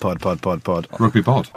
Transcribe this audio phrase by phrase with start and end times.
[0.00, 0.88] Pod, pod, pod, pod.
[0.98, 1.50] Rugby pod.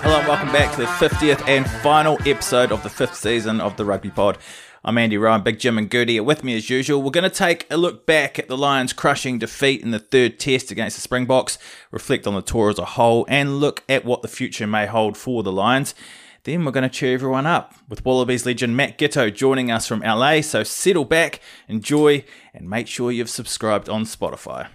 [0.00, 3.76] Hello and welcome back to the 50th and final episode of the fifth season of
[3.76, 4.38] the Rugby Pod.
[4.84, 7.02] I'm Andy Ryan, Big Jim and Goody are with me as usual.
[7.02, 10.38] We're going to take a look back at the Lions' crushing defeat in the third
[10.38, 11.58] test against the Springboks,
[11.90, 15.16] reflect on the tour as a whole, and look at what the future may hold
[15.16, 15.96] for the Lions.
[16.44, 20.00] Then we're going to cheer everyone up with Wallabies legend Matt Giteau joining us from
[20.00, 20.40] LA.
[20.40, 24.68] So settle back, enjoy, and make sure you've subscribed on Spotify.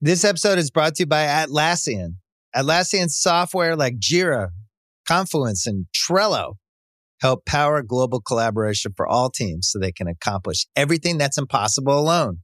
[0.00, 2.16] This episode is brought to you by Atlassian.
[2.54, 4.48] Atlassian software like Jira,
[5.06, 6.54] Confluence, and Trello
[7.20, 12.38] help power global collaboration for all teams so they can accomplish everything that's impossible alone.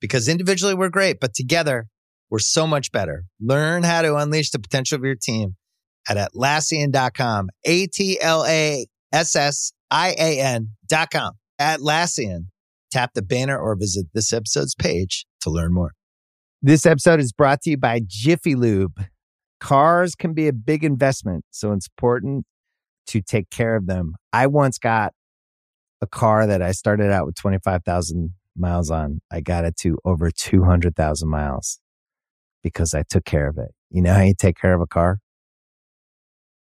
[0.00, 1.86] Because individually we're great, but together
[2.30, 3.24] we're so much better.
[3.40, 5.56] Learn how to unleash the potential of your team
[6.08, 7.48] at Atlassian.com.
[7.64, 11.32] A T L A S S I A N.com.
[11.60, 12.46] Atlassian.
[12.90, 15.92] Tap the banner or visit this episode's page to learn more.
[16.60, 19.04] This episode is brought to you by Jiffy Lube.
[19.60, 22.44] Cars can be a big investment, so it's important
[23.06, 24.14] to take care of them.
[24.32, 25.12] I once got
[26.00, 29.20] a car that I started out with 25,000 miles on.
[29.30, 31.80] I got it to over 200,000 miles
[32.62, 33.70] because I took care of it.
[33.90, 35.18] You know how you take care of a car?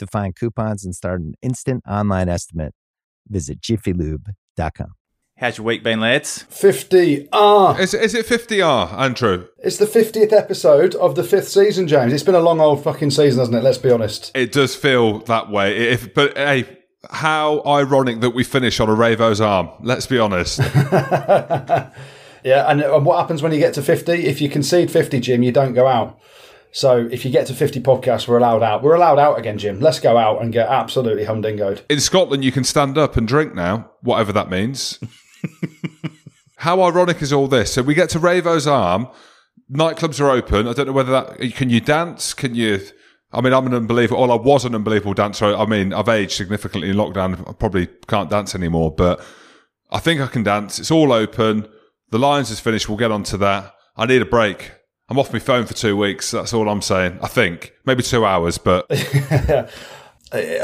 [0.00, 2.72] To find coupons and start an instant online estimate,
[3.28, 4.94] visit jiffylube.com.
[5.36, 6.44] How's your week been, lads?
[6.44, 7.78] 50 R.
[7.78, 9.46] Is, is it 50R, Andrew?
[9.58, 12.14] It's the 50th episode of the fifth season, James.
[12.14, 13.62] It's been a long old fucking season, hasn't it?
[13.62, 14.32] Let's be honest.
[14.34, 15.90] It does feel that way.
[15.90, 16.78] If, but hey,
[17.10, 19.68] how ironic that we finish on a Ravo's arm.
[19.82, 20.60] Let's be honest.
[20.82, 21.90] yeah,
[22.42, 24.12] and, and what happens when you get to 50?
[24.12, 26.18] If you concede 50, Jim, you don't go out.
[26.72, 28.82] So if you get to 50 podcasts, we're allowed out.
[28.82, 29.80] We're allowed out again, Jim.
[29.80, 31.82] Let's go out and get absolutely humdingoed.
[31.90, 35.00] In Scotland, you can stand up and drink now, whatever that means.
[36.56, 37.72] How ironic is all this?
[37.72, 39.08] So we get to Ravo's arm.
[39.72, 40.68] Nightclubs are open.
[40.68, 42.34] I don't know whether that can you dance?
[42.34, 42.80] Can you?
[43.32, 44.20] I mean, I'm an unbelievable.
[44.20, 45.46] Well, I was an unbelievable dancer.
[45.46, 47.48] I mean, I've aged significantly in lockdown.
[47.48, 49.24] I probably can't dance anymore, but
[49.90, 50.78] I think I can dance.
[50.78, 51.68] It's all open.
[52.10, 52.88] The Lions is finished.
[52.88, 53.74] We'll get on to that.
[53.96, 54.72] I need a break.
[55.10, 56.30] I'm off my phone for two weeks.
[56.30, 57.18] That's all I'm saying.
[57.20, 58.86] I think maybe two hours, but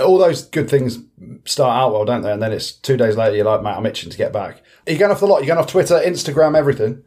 [0.01, 1.01] all those good things
[1.45, 2.31] start out well, don't they?
[2.31, 4.63] And then it's two days later, you're like, mate, I'm itching to get back.
[4.87, 5.39] You're you going off the lot?
[5.39, 7.03] You're going off Twitter, Instagram, everything?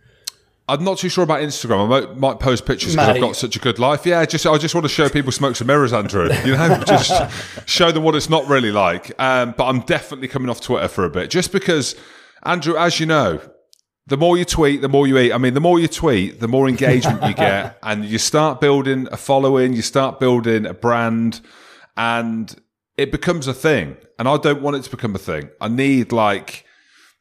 [0.68, 1.86] I'm not too sure about Instagram.
[1.86, 4.06] I might, might post pictures because I've got such a good life.
[4.06, 6.30] Yeah, just I just want to show people smokes and mirrors, Andrew.
[6.46, 7.12] You know, just
[7.68, 9.20] show them what it's not really like.
[9.20, 11.96] Um, but I'm definitely coming off Twitter for a bit, just because,
[12.44, 13.42] Andrew, as you know,
[14.10, 15.32] the more you tweet, the more you eat.
[15.32, 19.08] I mean, the more you tweet, the more engagement you get, and you start building
[19.12, 21.42] a following, you start building a brand,
[21.96, 22.54] and
[22.98, 23.98] it becomes a thing.
[24.18, 25.50] And I don't want it to become a thing.
[25.62, 26.66] I need like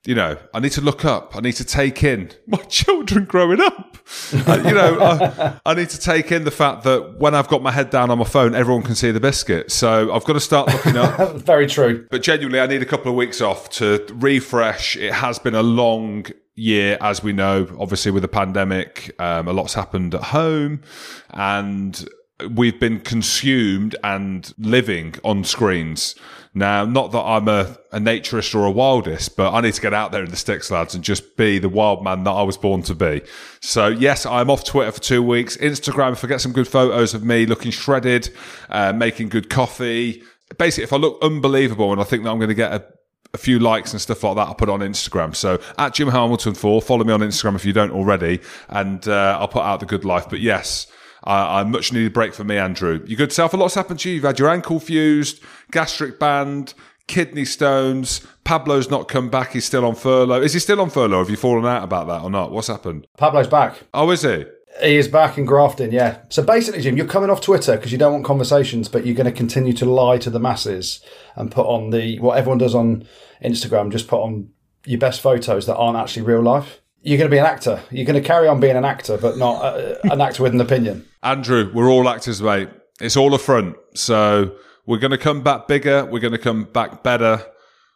[0.08, 1.36] you know, I need to look up.
[1.36, 3.98] I need to take in my children growing up.
[4.32, 7.62] uh, you know, I, I, need to take in the fact that when I've got
[7.62, 9.70] my head down on my phone, everyone can see the biscuit.
[9.70, 11.36] So I've got to start looking up.
[11.36, 12.06] Very true.
[12.10, 14.96] But genuinely, I need a couple of weeks off to refresh.
[14.96, 16.24] It has been a long
[16.58, 19.14] year, as we know, obviously with the pandemic.
[19.18, 20.82] Um, a lot's happened at home
[21.30, 22.08] and
[22.50, 26.14] we've been consumed and living on screens.
[26.54, 29.94] Now, not that I'm a, a naturist or a wildist, but I need to get
[29.94, 32.56] out there in the sticks, lads, and just be the wild man that I was
[32.56, 33.22] born to be.
[33.60, 35.56] So, yes, I'm off Twitter for two weeks.
[35.56, 38.30] Instagram, if I get some good photos of me looking shredded,
[38.70, 40.22] uh, making good coffee.
[40.58, 42.84] Basically, if I look unbelievable and I think that I'm going to get a,
[43.34, 45.34] a few likes and stuff like that, I'll put on Instagram.
[45.34, 49.38] So at Jim Hamilton 4, follow me on Instagram if you don't already, and uh,
[49.40, 50.26] I'll put out the good life.
[50.28, 50.86] But yes,
[51.24, 53.02] I, a much needed break for me, Andrew.
[53.06, 53.52] You good self?
[53.52, 54.16] A lot's happened to you.
[54.16, 56.74] You've had your ankle fused, gastric band,
[57.06, 58.26] kidney stones.
[58.44, 59.52] Pablo's not come back.
[59.52, 60.42] He's still on furlough.
[60.42, 61.18] Is he still on furlough?
[61.18, 62.50] Have you fallen out about that or not?
[62.50, 63.06] What's happened?
[63.18, 63.82] Pablo's back.
[63.92, 64.46] Oh, is he?
[64.82, 66.18] He is back in grafting, yeah.
[66.28, 69.24] So basically, Jim, you're coming off Twitter because you don't want conversations, but you're going
[69.24, 71.00] to continue to lie to the masses
[71.34, 73.06] and put on the what everyone does on
[73.42, 73.90] Instagram.
[73.90, 74.50] Just put on
[74.84, 77.80] your best photos that aren't actually real life you're going to be an actor.
[77.90, 80.60] You're going to carry on being an actor, but not uh, an actor with an
[80.60, 81.06] opinion.
[81.22, 82.68] Andrew, we're all actors, mate.
[83.00, 83.76] It's all a front.
[83.94, 84.56] So
[84.86, 86.04] we're going to come back bigger.
[86.04, 87.44] We're going to come back better.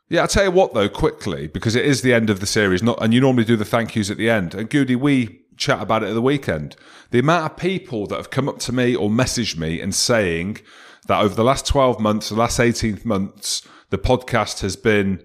[0.09, 2.83] Yeah, I'll tell you what, though, quickly, because it is the end of the series,
[2.83, 4.55] not, and you normally do the thank yous at the end.
[4.55, 6.77] And Goody, we chat about it at the weekend.
[7.11, 10.59] The amount of people that have come up to me or messaged me and saying
[11.07, 15.23] that over the last 12 months, the last 18 months, the podcast has been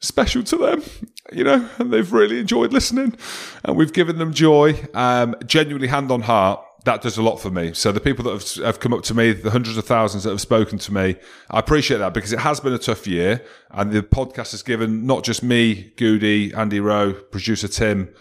[0.00, 0.82] special to them,
[1.32, 3.16] you know, and they've really enjoyed listening
[3.64, 4.78] and we've given them joy.
[4.94, 7.72] Um, genuinely, hand on heart, that does a lot for me.
[7.72, 10.30] So the people that have, have, come up to me, the hundreds of thousands that
[10.30, 11.16] have spoken to me,
[11.50, 15.06] I appreciate that because it has been a tough year and the podcast has given
[15.06, 18.14] not just me, Goody, Andy Rowe, producer Tim,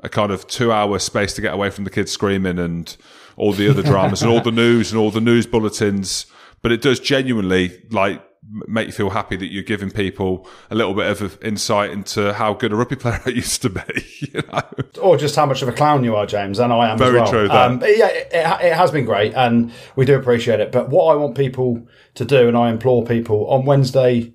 [0.00, 2.96] a kind of two hour space to get away from the kids screaming and
[3.36, 6.26] all the other dramas and all the news and all the news bulletins.
[6.62, 8.22] But it does genuinely like
[8.66, 12.54] make you feel happy that you're giving people a little bit of insight into how
[12.54, 14.62] good a rugby player I used to be, you know?
[15.02, 17.30] or just how much of a clown you are, James, and I am Very well.
[17.30, 17.48] true.
[17.50, 20.72] Um, yeah, it, it has been great, and we do appreciate it.
[20.72, 24.32] But what I want people to do, and I implore people on Wednesday,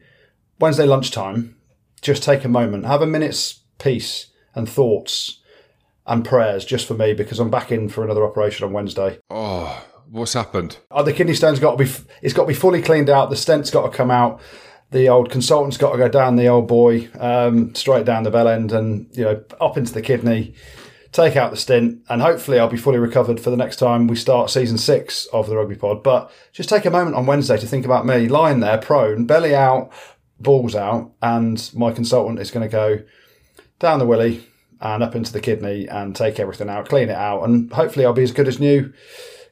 [0.59, 1.56] Wednesday lunchtime,
[2.01, 5.39] just take a moment, have a minute's peace and thoughts
[6.06, 9.20] and prayers just for me because I'm back in for another operation on Wednesday.
[9.30, 10.78] Oh, what's happened?
[10.92, 11.92] Oh, the kidney stone's got to be,
[12.22, 13.30] it's got to be fully cleaned out.
[13.30, 14.42] The stent's got to come out.
[14.92, 18.48] The old consultant's got to go down the old boy, um, straight down the bell
[18.48, 20.54] end and, you know, up into the kidney,
[21.12, 24.16] take out the stint, and hopefully I'll be fully recovered for the next time we
[24.16, 26.04] start season six of the Rugby Pod.
[26.04, 29.56] But just take a moment on Wednesday to think about me lying there prone, belly
[29.56, 29.92] out,
[30.40, 33.04] balls out, and my consultant is going to go
[33.80, 34.46] down the willy
[34.83, 38.13] and up into the kidney and take everything out, clean it out, and hopefully I'll
[38.13, 38.94] be as good as new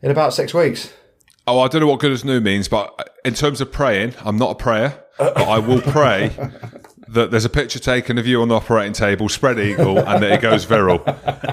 [0.02, 0.94] in about six weeks.
[1.48, 4.38] Oh, I don't know what good as new means, but in terms of praying, I'm
[4.38, 6.32] not a prayer, but I will pray
[7.08, 10.32] that there's a picture taken of you on the operating table, spread eagle, and that
[10.34, 11.02] it goes viral.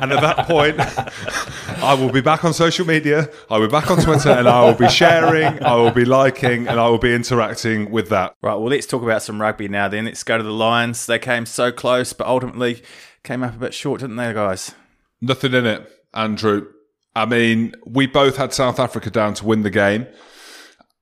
[0.02, 0.78] And at that point,
[1.82, 4.64] I will be back on social media, I will be back on Twitter, and I
[4.64, 8.34] will be sharing, I will be liking, and I will be interacting with that.
[8.42, 10.04] Right, well, let's talk about some rugby now then.
[10.04, 11.06] Let's go to the Lions.
[11.06, 12.82] They came so close, but ultimately
[13.23, 14.75] came up a bit short, didn't they, guys?
[15.20, 16.67] Nothing in it, Andrew.
[17.15, 20.06] I mean, we both had South Africa down to win the game.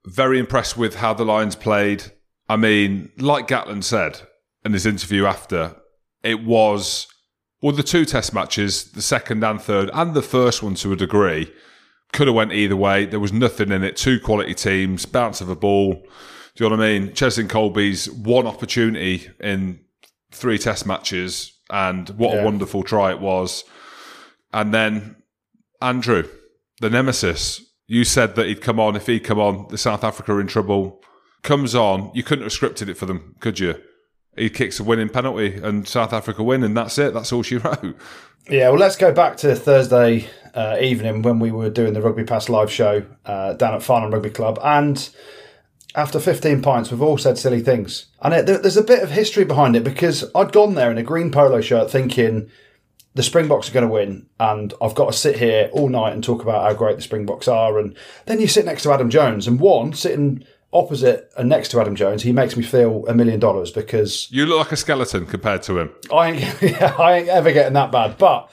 [0.07, 2.05] Very impressed with how the Lions played.
[2.49, 4.21] I mean, like Gatland said
[4.65, 5.77] in his interview after,
[6.23, 7.07] it was
[7.61, 10.97] well the two test matches, the second and third, and the first one to a
[10.97, 11.53] degree,
[12.12, 13.05] could have went either way.
[13.05, 13.97] There was nothing in it.
[13.97, 15.95] Two quality teams, bounce of a ball.
[16.55, 17.09] Do you know what I mean?
[17.11, 19.81] Cheslin Kolbe's one opportunity in
[20.31, 22.41] three test matches, and what Yeah.
[22.43, 23.65] a wonderful try it was.
[24.53, 25.17] And then
[25.83, 26.25] Andrew,
[26.81, 28.97] the nemesis, you said that he'd come on.
[28.97, 31.01] If he'd come on, the South Africa are in trouble.
[31.43, 33.77] Comes on, you couldn't have scripted it for them, could you?
[34.37, 37.15] He kicks a winning penalty and South Africa win, and that's it.
[37.15, 37.97] That's all she wrote.
[38.51, 42.25] Yeah, well, let's go back to Thursday uh, evening when we were doing the Rugby
[42.25, 44.59] Pass live show uh, down at Farnham Rugby Club.
[44.62, 45.09] And
[45.97, 48.07] after 15 pints, we've all said silly things.
[48.21, 50.99] And it, there, there's a bit of history behind it because I'd gone there in
[50.99, 52.51] a green polo shirt thinking
[53.15, 54.27] the Springboks are going to win.
[54.39, 57.49] And I've got to sit here all night and talk about how great the Springboks
[57.49, 57.79] are.
[57.79, 57.97] And
[58.27, 61.97] then you sit next to Adam Jones, and one sitting opposite and next to Adam
[61.97, 65.63] Jones, he makes me feel a million dollars because You look like a skeleton compared
[65.63, 65.91] to him.
[66.13, 68.19] I ain't, yeah, I ain't ever getting that bad.
[68.19, 68.51] But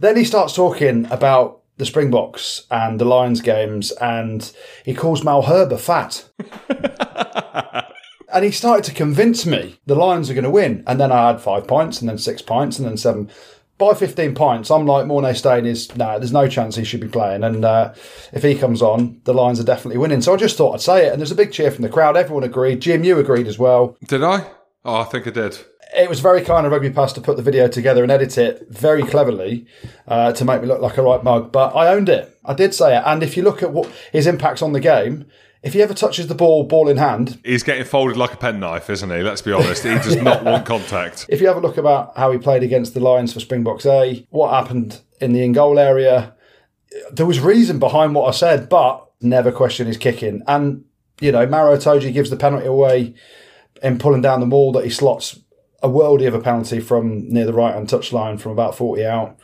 [0.00, 4.52] then he starts talking about the Springboks and the Lions games, and
[4.84, 6.28] he calls Mal Malherbe fat.
[8.32, 10.82] and he started to convince me the Lions are going to win.
[10.86, 13.30] And then I had five pints, and then six pints, and then seven.
[13.78, 17.08] By 15 pints, I'm like, Morné Steyn is, no, there's no chance he should be
[17.08, 17.44] playing.
[17.44, 17.92] And uh,
[18.32, 20.22] if he comes on, the Lions are definitely winning.
[20.22, 21.12] So I just thought I'd say it.
[21.12, 22.16] And there's a big cheer from the crowd.
[22.16, 22.80] Everyone agreed.
[22.80, 24.46] Jim, you agreed as well Did I?
[24.82, 25.58] Oh, I think I did.
[25.94, 28.66] It was very kind of Rugby Pass to put the video together and edit it
[28.68, 29.66] very cleverly
[30.08, 31.52] uh, to make me look like a right mug.
[31.52, 32.36] But I owned it.
[32.44, 33.02] I did say it.
[33.06, 35.26] And if you look at what his impacts on the game,
[35.62, 38.88] if he ever touches the ball, ball in hand, He's getting folded like a penknife,
[38.88, 39.22] isn't he?
[39.22, 39.82] Let's be honest.
[39.82, 41.26] He does not want contact.
[41.28, 44.26] if you have a look about how he played against the Lions for Springboks A,
[44.30, 46.34] what happened in the in goal area,
[47.10, 50.42] there was reason behind what I said, but never question his kicking.
[50.46, 50.84] And,
[51.20, 53.14] you know, Maro Itoje gives the penalty away
[53.82, 55.40] in pulling down the maul that he slots
[55.86, 59.38] a worldie of a penalty from near the right hand touchline from about 40 out.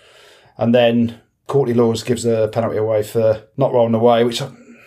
[0.58, 4.42] And then Courtney Lawes gives a penalty away for not rolling away, which,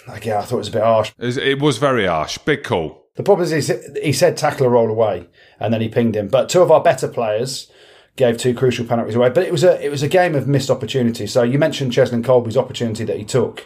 [0.07, 1.11] like, yeah, I thought was a bit harsh.
[1.17, 2.37] It was- very harsh.
[2.39, 3.03] Big call.
[3.15, 5.27] The problem is he- he said tackle a roll away,
[5.59, 6.27] and then he pinged him.
[6.27, 7.71] But two of our better players
[8.17, 9.29] gave two crucial penalties away.
[9.29, 11.31] But it was a it was a game of missed opportunities.
[11.31, 13.65] So you mentioned Cheslin Kolbe's opportunity that he took.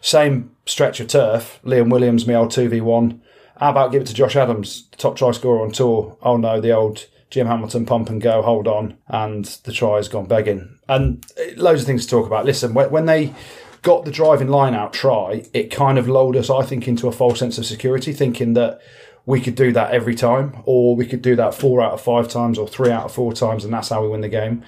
[0.00, 1.60] Same stretch of turf.
[1.64, 3.20] Liam Williams, me old two v one.
[3.58, 6.16] How about give it to Josh Adams, top try scorer on tour?
[6.22, 10.08] Oh no, the old Jim Hamilton pump and go, hold on, and the try has
[10.08, 10.78] gone begging.
[10.88, 12.44] And eh, loads of things to talk about.
[12.44, 13.34] Listen, when when they
[13.82, 17.12] got the driving line out try, it kind of lulled us, I think, into a
[17.12, 18.80] false sense of security, thinking that
[19.26, 22.28] we could do that every time, or we could do that four out of five
[22.28, 24.62] times, or three out of four times, and that's how we win the game.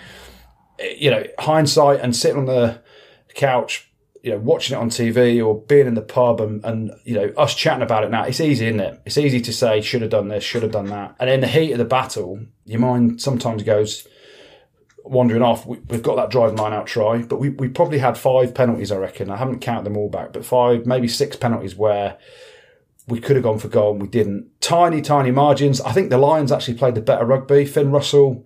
[0.96, 2.80] you know, hindsight and sitting on the
[3.34, 3.87] couch,
[4.22, 7.32] you know, watching it on TV or being in the pub and, and you know,
[7.36, 9.00] us chatting about it now, it's easy, isn't it?
[9.06, 11.14] It's easy to say, should have done this, should have done that.
[11.18, 14.06] And in the heat of the battle, your mind sometimes goes
[15.04, 15.66] wandering off.
[15.66, 18.92] We, have got that driving line out try, but we, we probably had five penalties,
[18.92, 19.30] I reckon.
[19.30, 22.18] I haven't counted them all back, but five, maybe six penalties where
[23.06, 24.60] we could have gone for goal and we didn't.
[24.60, 25.80] Tiny, tiny margins.
[25.80, 27.64] I think the Lions actually played the better rugby.
[27.64, 28.44] Finn Russell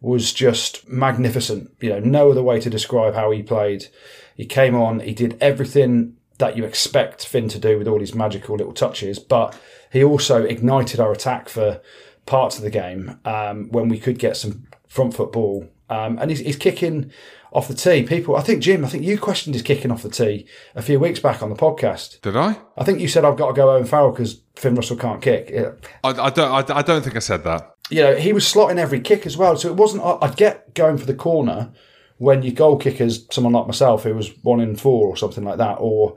[0.00, 1.72] was just magnificent.
[1.80, 3.86] You know, no other way to describe how he played.
[4.34, 8.14] He came on, he did everything that you expect Finn to do with all his
[8.14, 9.58] magical little touches, but
[9.92, 11.80] he also ignited our attack for
[12.26, 15.68] parts of the game um, when we could get some front football.
[15.88, 17.12] Um, and he's, he's kicking
[17.52, 18.02] off the tee.
[18.02, 20.98] People, I think Jim, I think you questioned his kicking off the tee a few
[20.98, 22.20] weeks back on the podcast.
[22.22, 22.58] Did I?
[22.76, 25.50] I think you said I've got to go Owen Farrell because Finn Russell can't kick.
[25.50, 25.72] Yeah.
[26.02, 26.70] I, I don't.
[26.70, 27.76] I, I, don't think I said that.
[27.90, 29.56] You know, he was slotting every kick as well.
[29.56, 30.02] So it wasn't.
[30.04, 31.70] I'd get going for the corner
[32.18, 35.58] when your goal kicker's someone like myself who was one in four or something like
[35.58, 36.16] that, or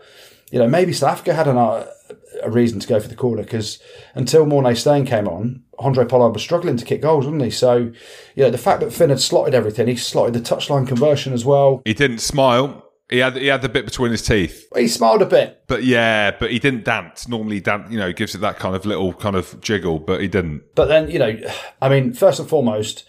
[0.51, 1.87] you know maybe South Africa had an, uh,
[2.43, 3.79] a reason to go for the corner because
[4.15, 7.51] until Morné Steyn came on, Handré Pollard was struggling to kick goals, wasn't he?
[7.51, 7.91] So,
[8.35, 11.45] you know, the fact that Finn had slotted everything, he slotted the touchline conversion as
[11.45, 11.81] well.
[11.85, 12.83] He didn't smile.
[13.09, 14.67] He had he had the bit between his teeth.
[14.75, 17.25] He smiled a bit, but yeah, but he didn't dance.
[17.27, 20.27] Normally, dance, you know, gives it that kind of little kind of jiggle, but he
[20.27, 20.63] didn't.
[20.75, 21.39] But then, you know,
[21.81, 23.05] I mean, first and foremost,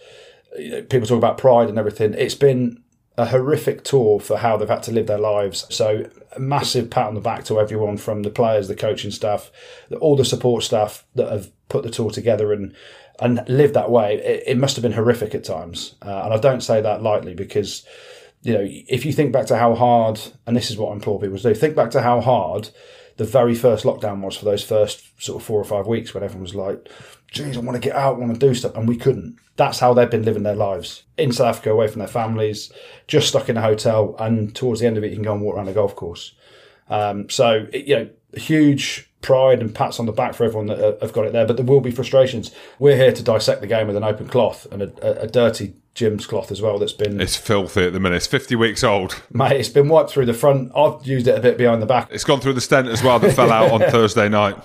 [0.55, 2.13] people talk about pride and everything.
[2.13, 2.83] It's been
[3.17, 5.65] a horrific tour for how they've had to live their lives.
[5.69, 9.51] So, a massive pat on the back to everyone from the players, the coaching staff,
[9.99, 12.73] all the support staff that have put the tour together and
[13.19, 14.15] and lived that way.
[14.15, 17.33] It, it must have been horrific at times, uh, and I don't say that lightly
[17.33, 17.85] because
[18.41, 21.19] you know if you think back to how hard, and this is what I implore
[21.19, 22.69] people to do, think back to how hard
[23.17, 26.23] the very first lockdown was for those first sort of four or five weeks when
[26.23, 26.87] everyone was like,
[27.31, 28.75] geez, I want to get out, I want to do stuff.
[28.75, 29.37] And we couldn't.
[29.55, 32.71] That's how they've been living their lives in South Africa, away from their families,
[33.07, 34.15] just stuck in a hotel.
[34.19, 36.33] And towards the end of it, you can go and walk around a golf course.
[36.89, 40.97] Um, so, you know, huge pride and pats on the back for everyone that uh,
[41.01, 41.45] have got it there.
[41.45, 42.51] But there will be frustrations.
[42.79, 45.73] We're here to dissect the game with an open cloth and a, a, a dirty
[45.93, 46.79] Jim's cloth as well.
[46.79, 48.15] That's been it's filthy at the minute.
[48.15, 49.59] It's fifty weeks old, mate.
[49.59, 50.71] It's been wiped through the front.
[50.75, 52.07] I've used it a bit behind the back.
[52.11, 54.55] It's gone through the stent as well that fell out on Thursday night.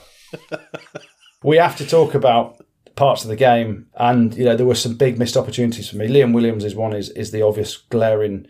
[1.44, 2.64] we have to talk about
[2.96, 6.08] parts of the game, and you know there were some big missed opportunities for me.
[6.08, 8.46] Liam Williams is one is is the obvious glaring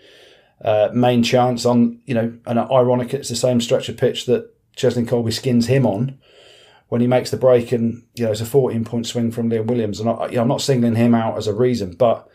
[0.62, 4.48] uh, main chance on you know, and ironic it's the same stretch of pitch that
[4.76, 6.18] Cheslin Kolbe skins him on
[6.88, 9.66] when he makes the break, and you know it's a 14 point swing from Liam
[9.66, 12.28] Williams, and I, you know, I'm not singling him out as a reason, but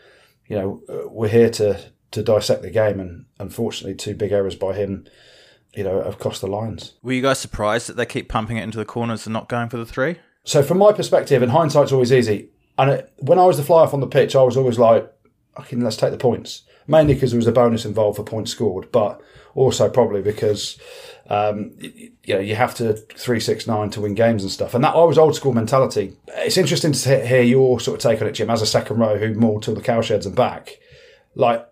[0.47, 1.79] you know uh, we're here to
[2.11, 5.07] to dissect the game, and unfortunately two big errors by him
[5.75, 6.93] you know, have cost the Lions.
[7.03, 9.69] Were you guys surprised that they keep pumping it into the corners and not going
[9.69, 10.17] for the three?
[10.49, 12.49] So from my perspective, and hindsight's always easy.
[12.75, 15.07] And it, when I was the fly off on the pitch, I was always like,
[15.59, 16.63] okay, let's take the points.
[16.87, 19.21] Mainly because there was a bonus involved for points scored, but
[19.53, 20.79] also probably because
[21.29, 24.73] um, you know you have to three six nine to win games and stuff.
[24.73, 26.17] And that I was old school mentality.
[26.29, 29.19] It's interesting to hear your sort of take on it, Jim, as a second row
[29.19, 30.79] who more till the cowsheds and back.
[31.35, 31.63] Like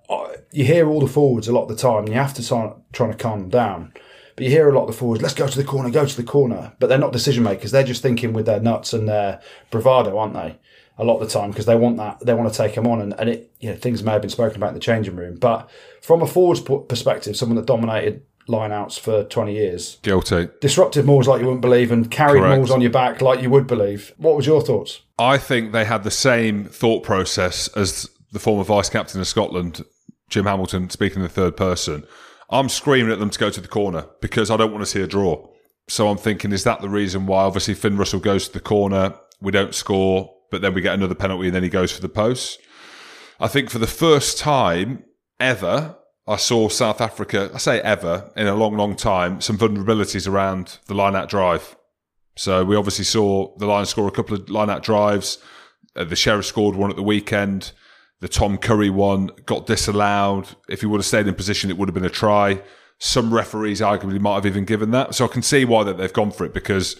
[0.51, 2.77] you hear all the forwards a lot of the time, and you have to start
[2.93, 3.93] trying to calm them down.
[4.37, 6.15] But you hear a lot of the forwards, let's go to the corner, go to
[6.15, 6.73] the corner.
[6.79, 7.71] But they're not decision makers.
[7.71, 9.41] They're just thinking with their nuts and their
[9.71, 10.59] bravado, aren't they?
[10.99, 13.01] A lot of the time because they want that, they want to take them on,
[13.01, 15.37] and, and it, you know, things may have been spoken about in the changing room.
[15.37, 15.69] But
[16.01, 19.97] from a forwards perspective, someone that dominated lineouts for 20 years.
[20.03, 20.49] Guilty.
[20.61, 22.57] Disrupted mauls like you wouldn't believe and carried Correct.
[22.57, 24.13] mauls on your back like you would believe.
[24.17, 25.01] What was your thoughts?
[25.17, 29.83] I think they had the same thought process as the former vice captain of Scotland,
[30.29, 32.05] Jim Hamilton, speaking in the third person.
[32.49, 35.01] I'm screaming at them to go to the corner because I don't want to see
[35.01, 35.47] a draw.
[35.89, 37.43] So I'm thinking, is that the reason why?
[37.43, 41.15] Obviously, Finn Russell goes to the corner, we don't score, but then we get another
[41.15, 42.59] penalty and then he goes for the post.
[43.39, 45.03] I think for the first time
[45.39, 45.95] ever,
[46.27, 50.79] I saw South Africa, I say ever, in a long, long time, some vulnerabilities around
[50.87, 51.77] the line out drive.
[52.35, 55.37] So we obviously saw the Lions score a couple of line out drives.
[55.95, 57.71] Uh, the Sheriff scored one at the weekend.
[58.19, 60.55] The Tom Curry one got disallowed.
[60.67, 62.61] If he would have stayed in position, it would have been a try.
[62.99, 65.13] Some referees arguably might have even given that.
[65.13, 66.99] So I can see why that they've gone for it because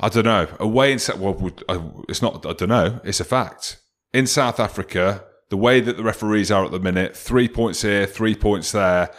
[0.00, 0.48] I don't know.
[0.60, 2.44] Away in South, well, uh, it's not.
[2.44, 3.00] I don't know.
[3.04, 3.78] It's a fact.
[4.12, 8.06] In South Africa, the way that the referees are at the minute, three points here,
[8.06, 9.10] three points there.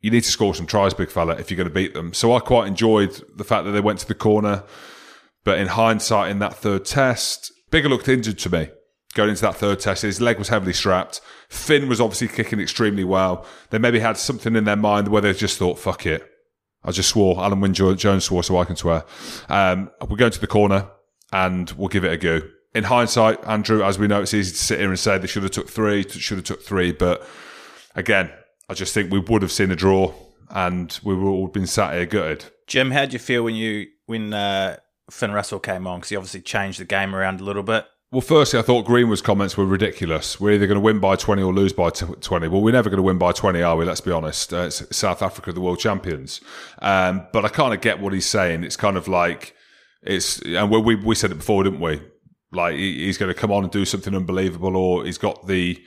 [0.00, 2.12] You need to score some tries, big fella, if you're going to beat them.
[2.12, 4.64] So I quite enjoyed the fact that they went to the corner.
[5.44, 8.68] But in hindsight, in that third test, Biggar looked injured to me
[9.14, 10.02] going into that third test.
[10.02, 11.20] His leg was heavily strapped.
[11.48, 13.46] Finn was obviously kicking extremely well.
[13.70, 16.28] They maybe had something in their mind where they just thought, fuck it.
[16.82, 17.36] I just swore.
[17.36, 19.04] Alun Wyn Jones swore, so I can swear.
[19.48, 20.88] Um, we're going to the corner
[21.32, 22.42] and we'll give it a go.
[22.74, 25.44] In hindsight, Andrew, as we know, it's easy to sit here and say they should
[25.44, 27.26] have took three, should have took three, but
[27.94, 28.30] again,
[28.68, 30.12] I just think we would have seen a draw
[30.50, 32.46] and we would all been sat here gutted.
[32.66, 34.76] Jim, how did you feel when you when uh,
[35.10, 35.98] Finn Russell came on?
[35.98, 37.86] Because he obviously changed the game around a little bit.
[38.14, 40.38] Well, firstly, I thought Greenwood's comments were ridiculous.
[40.38, 42.46] We're either going to win by 20 or lose by 20.
[42.46, 43.84] Well, we're never going to win by 20, are we?
[43.84, 44.54] Let's be honest.
[44.54, 46.40] Uh, South Africa, the world champions.
[46.80, 48.62] Um, but I kind of get what he's saying.
[48.62, 49.56] It's kind of like,
[50.00, 52.02] it's, and we, we said it before, didn't we?
[52.52, 55.84] Like, he's going to come on and do something unbelievable, or he's got the,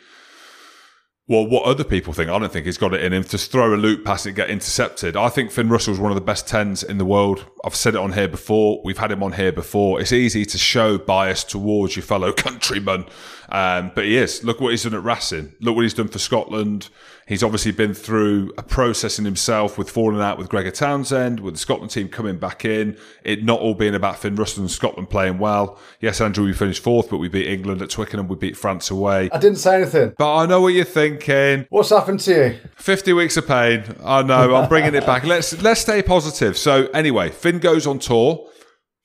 [1.30, 2.30] well, what other people think.
[2.30, 4.50] I don't think he's got it in him to throw a loop pass and get
[4.50, 5.18] intercepted.
[5.18, 7.46] I think Finn Russell's one of the best tens in the world.
[7.66, 8.82] I've said it on here before.
[8.86, 10.00] We've had him on here before.
[10.00, 13.06] It's easy to show bias towards your fellow countrymen,
[13.50, 14.42] um, but he is.
[14.46, 15.54] Look what he's done at Racing.
[15.60, 16.88] Look what he's done for Scotland.
[17.28, 21.56] He's obviously been through a process in himself with falling out with Gregor Townsend, with
[21.56, 25.10] the Scotland team coming back in, it not all being about Finn Russell and Scotland
[25.10, 25.78] playing well.
[26.00, 29.30] Yes, Andrew, we finished fourth, but we beat England at Twickenham, we beat France away.
[29.34, 30.14] I didn't say anything.
[30.18, 31.66] But I know what you're thinking.
[31.70, 32.60] What's happened to you?
[32.78, 33.84] 50 weeks of pain.
[34.06, 35.26] I know, I'm bringing it back.
[35.26, 36.58] Let's let's stay positive.
[36.58, 38.50] So anyway, Finn goes on tour.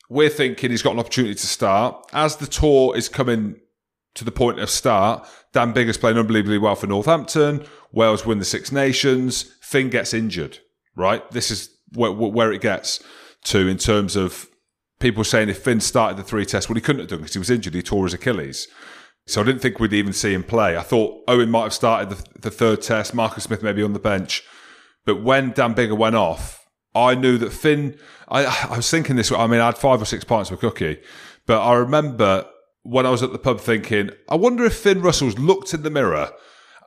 [0.09, 2.07] We're thinking he's got an opportunity to start.
[2.13, 3.57] As the tour is coming
[4.15, 7.65] to the point of start, Dan Biggar's playing unbelievably well for Northampton.
[7.93, 9.55] Wales win the Six Nations.
[9.61, 10.59] Finn gets injured,
[10.97, 11.29] right?
[11.31, 13.03] This is where, where it gets
[13.45, 14.49] to in terms of
[14.99, 17.39] people saying if Finn started the three tests, well, he couldn't have done because he
[17.39, 17.75] was injured.
[17.75, 18.69] He tore his Achilles.
[19.27, 20.77] So I didn't think we'd even see him play.
[20.77, 23.99] I thought Owen might have started the, the third test, Marcus Smith maybe on the
[23.99, 24.43] bench.
[25.05, 29.33] But when Dan Biggar went off, I knew that Finn, I, I was thinking this,
[29.33, 31.01] I mean, I had five or six pints of a cookie,
[31.47, 32.47] but I remember
[32.83, 35.91] when I was at the pub thinking, I wonder if Finn Russell's looked in the
[35.91, 36.31] mirror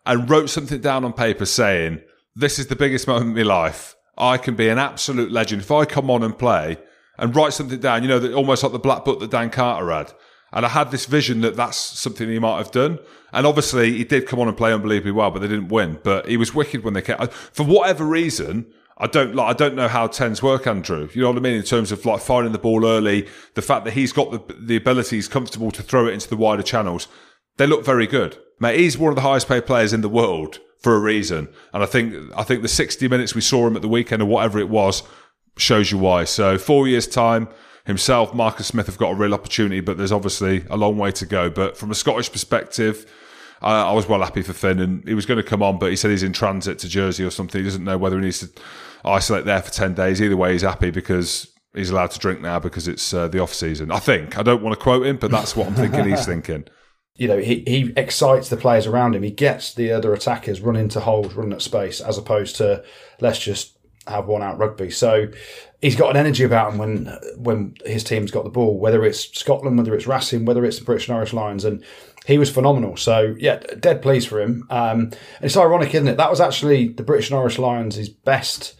[0.05, 2.01] and wrote something down on paper saying,
[2.35, 3.95] This is the biggest moment of my life.
[4.17, 5.61] I can be an absolute legend.
[5.61, 6.77] If I come on and play
[7.17, 10.13] and write something down, you know, almost like the black book that Dan Carter had.
[10.53, 12.99] And I had this vision that that's something he might have done.
[13.33, 15.99] And obviously, he did come on and play unbelievably well, but they didn't win.
[16.01, 17.17] But he was wicked when they came.
[17.51, 19.49] For whatever reason, I don't like.
[19.49, 21.09] I don't know how tens work, Andrew.
[21.13, 23.27] You know what I mean in terms of like firing the ball early.
[23.55, 26.37] The fact that he's got the the ability, he's comfortable to throw it into the
[26.37, 27.09] wider channels.
[27.57, 28.37] They look very good.
[28.59, 31.49] Mate, he's one of the highest paid players in the world for a reason.
[31.73, 34.25] And I think I think the 60 minutes we saw him at the weekend or
[34.25, 35.03] whatever it was
[35.57, 36.25] shows you why.
[36.25, 37.47] So four years time,
[37.85, 41.25] himself, Marcus Smith have got a real opportunity, but there's obviously a long way to
[41.25, 41.49] go.
[41.49, 43.11] But from a Scottish perspective,
[43.61, 45.89] I, I was well happy for Finn, and he was going to come on, but
[45.89, 47.59] he said he's in transit to Jersey or something.
[47.59, 48.61] He doesn't know whether he needs to
[49.03, 50.21] isolate there for ten days.
[50.21, 53.53] Either way, he's happy because he's allowed to drink now because it's uh, the off
[53.53, 53.91] season.
[53.91, 56.05] I think I don't want to quote him, but that's what I'm thinking.
[56.05, 56.65] he's thinking
[57.15, 59.23] you know, he, he excites the players around him.
[59.23, 62.83] He gets the other attackers run into holes, run at space, as opposed to
[63.21, 64.91] let's just have one out rugby.
[64.91, 65.27] So
[65.81, 67.05] he's got an energy about him when
[67.37, 70.85] when his team's got the ball, whether it's Scotland, whether it's Racing, whether it's the
[70.85, 71.83] British and Irish Lions, and
[72.25, 72.97] he was phenomenal.
[72.97, 74.67] So yeah, dead pleased for him.
[74.69, 76.17] Um, it's ironic, isn't it?
[76.17, 78.75] That was actually the British and Irish Lions' best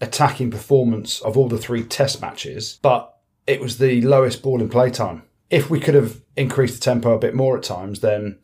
[0.00, 4.68] attacking performance of all the three Test matches, but it was the lowest ball in
[4.68, 8.38] play time if we could have increased the tempo a bit more at times, then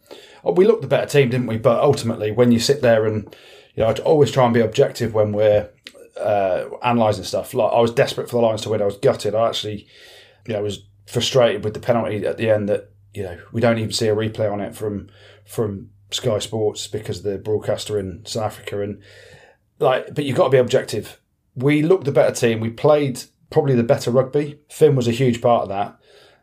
[0.44, 1.58] oh, we looked the better team, didn't we?
[1.58, 3.34] But ultimately, when you sit there and
[3.74, 5.70] you know, I always try and be objective when we're
[6.20, 7.54] uh, analysing stuff.
[7.54, 8.82] Like I was desperate for the Lions to win.
[8.82, 9.34] I was gutted.
[9.34, 9.86] I actually,
[10.46, 13.78] you know, was frustrated with the penalty at the end that you know we don't
[13.78, 15.08] even see a replay on it from
[15.44, 19.02] from Sky Sports because the broadcaster in South Africa and
[19.78, 20.14] like.
[20.14, 21.20] But you've got to be objective.
[21.54, 22.60] We looked the better team.
[22.60, 24.60] We played probably the better rugby.
[24.70, 25.98] Finn was a huge part of that.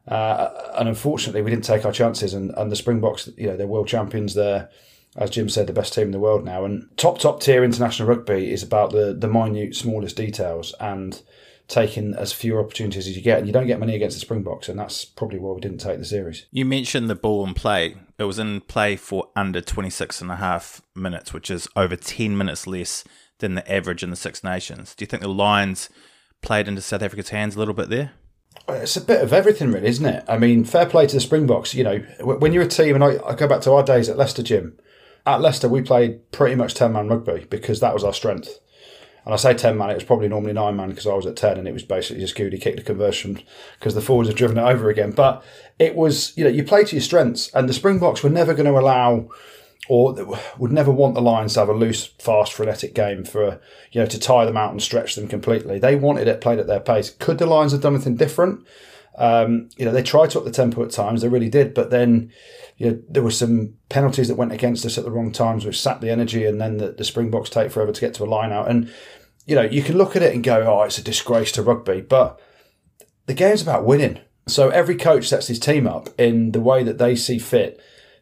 [0.10, 2.34] Uh, and unfortunately, we didn't take our chances.
[2.34, 4.34] And, and the Springboks, you know, they're world champions.
[4.34, 4.70] They're,
[5.16, 6.66] as Jim said, the best team in the world now.
[6.66, 11.22] And top, top tier international rugby is about the, the minute, smallest details and
[11.68, 13.38] taking as few opportunities as you get.
[13.38, 14.68] And you don't get many against the Springboks.
[14.68, 16.48] And that's probably why we didn't take the series.
[16.52, 17.96] You mentioned the ball and play.
[18.18, 22.36] It was in play for under 26 and a half minutes, which is over 10
[22.36, 23.04] minutes less
[23.38, 24.96] than the average in the Six Nations.
[24.96, 25.90] Do you think the Lions
[26.42, 28.14] played into South Africa's hands a little bit there?
[28.68, 30.24] It's a bit of everything, really, isn't it?
[30.28, 31.74] I mean, fair play to the Springboks.
[31.74, 34.18] You know, when you're a team, and I, I go back to our days at
[34.18, 34.78] Leicester Gym.
[35.26, 38.60] At Leicester, we played pretty much 10 man rugby because that was our strength.
[39.26, 41.36] And I say 10 man, it was probably normally 9 man because I was at
[41.36, 43.42] 10 and it was basically just Goody kick the conversion
[43.78, 45.12] because the forwards had driven it over again.
[45.12, 45.44] But
[45.78, 48.66] it was, you know, you play to your strengths and the Springboks were never going
[48.66, 49.30] to allow
[49.88, 50.14] or
[50.58, 53.62] would never want the Lions to have a loose, fast, frenetic game for
[53.92, 55.80] you know to tie them out and stretch them completely.
[55.80, 57.10] They wanted it played at their pace.
[57.10, 58.68] Could the Lions have done anything different?
[59.18, 61.90] Um, you know, they tried to up the tempo at times, they really did, but
[61.90, 62.32] then
[62.78, 65.80] you know, there were some penalties that went against us at the wrong times, which
[65.80, 68.52] sapped the energy, and then the, the Springboks take forever to get to a line
[68.52, 68.70] out.
[68.70, 68.92] And
[69.46, 72.02] you know, you can look at it and go, "Oh, it's a disgrace to rugby,"
[72.02, 72.40] but
[73.26, 74.20] the game's about winning.
[74.48, 77.80] So every coach sets his team up in the way that they see fit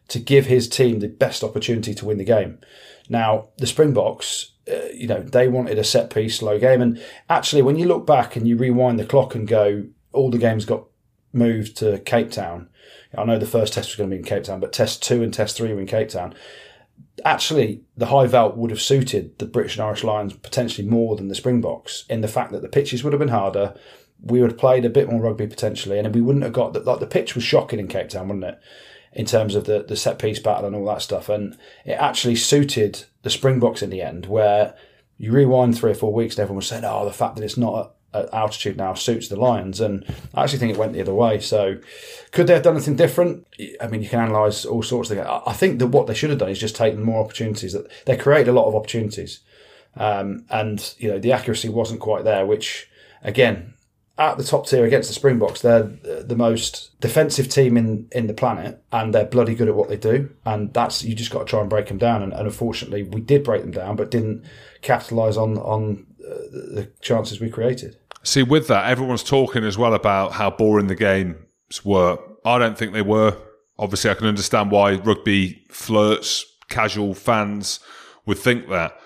[0.08, 2.58] to give his team the best opportunity to win the game.
[3.08, 6.82] Now, the Springboks, uh, you know, they wanted a set piece, slow game.
[6.82, 10.38] And actually, when you look back and you rewind the clock and go, all the
[10.38, 10.84] games got
[11.32, 12.68] moved to Cape Town.
[13.16, 15.22] I know the first test was going to be in Cape Town, but test two
[15.22, 16.34] and test three were in Cape Town.
[17.24, 21.28] Actually, the high veld would have suited the British and Irish Lions potentially more than
[21.28, 23.74] the Springboks in the fact that the pitches would have been harder.
[24.20, 26.84] We would have played a bit more rugby potentially, and we wouldn't have got that.
[26.84, 28.60] Like the pitch was shocking in Cape Town, wasn't it?
[29.18, 31.28] In terms of the, the set piece battle and all that stuff.
[31.28, 34.76] And it actually suited the Springboks in the end, where
[35.18, 37.56] you rewind three or four weeks and everyone was saying, oh, the fact that it's
[37.56, 39.80] not at altitude now suits the Lions.
[39.80, 41.40] And I actually think it went the other way.
[41.40, 41.78] So
[42.30, 43.44] could they have done anything different?
[43.80, 45.28] I mean, you can analyse all sorts of things.
[45.28, 47.72] I think that what they should have done is just taken more opportunities.
[47.72, 49.40] That They created a lot of opportunities.
[49.96, 52.88] Um, and, you know, the accuracy wasn't quite there, which,
[53.24, 53.74] again,
[54.18, 58.34] at the top tier against the Springboks, they're the most defensive team in, in the
[58.34, 60.30] planet, and they're bloody good at what they do.
[60.44, 62.22] And that's you just got to try and break them down.
[62.22, 64.44] And, and unfortunately, we did break them down, but didn't
[64.82, 66.34] capitalise on on uh,
[66.74, 67.96] the chances we created.
[68.24, 72.18] See, with that, everyone's talking as well about how boring the games were.
[72.44, 73.36] I don't think they were.
[73.78, 77.78] Obviously, I can understand why rugby flirts, casual fans
[78.26, 78.98] would think that.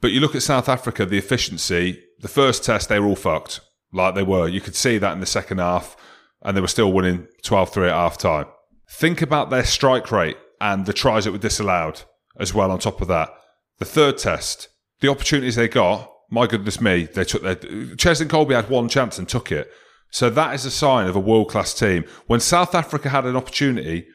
[0.00, 2.02] But you look at South Africa, the efficiency.
[2.20, 3.60] The first test, they were all fucked
[3.92, 4.48] like they were.
[4.48, 5.96] You could see that in the second half,
[6.42, 8.46] and they were still winning 12 3 at half time.
[8.90, 12.02] Think about their strike rate and the tries that were disallowed
[12.38, 13.30] as well, on top of that.
[13.78, 14.68] The third test,
[15.00, 17.56] the opportunities they got, my goodness me, they took their.
[17.56, 19.70] Cheslin Kolbe had one chance and took it.
[20.10, 22.04] So that is a sign of a world class team.
[22.26, 24.06] When South Africa had an opportunity,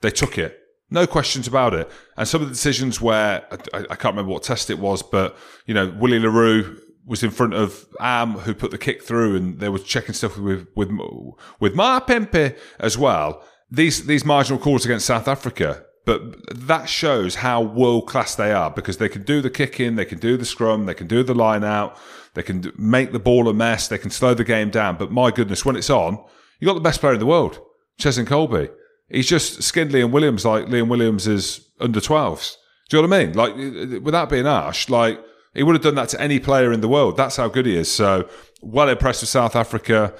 [0.00, 0.58] they took it.
[0.90, 1.90] No questions about it.
[2.16, 5.36] And some of the decisions where I, I can't remember what test it was, but
[5.66, 9.36] you know, Willie le Roux was in front of Am, who put the kick through,
[9.36, 10.90] and they were checking stuff with with
[11.60, 13.42] with Mapimpi as well.
[13.70, 16.20] These these marginal calls against South Africa, but
[16.66, 20.04] that shows how world class they are because they can do the kick in, they
[20.04, 21.96] can do the scrum, they can do the line out,
[22.34, 24.96] they can make the ball a mess, they can slow the game down.
[24.96, 26.22] But my goodness, when it's on,
[26.60, 27.60] you got the best player in the world,
[27.98, 28.70] Cheslin Kolbe.
[29.08, 32.56] He's just skinned Liam Williams like Liam Williams is under 12s.
[32.88, 33.32] Do you know what I mean?
[33.34, 35.22] Like, without being harsh, like
[35.54, 37.16] he would have done that to any player in the world.
[37.16, 37.90] That's how good he is.
[37.90, 38.28] So
[38.62, 40.14] well impressed with South Africa.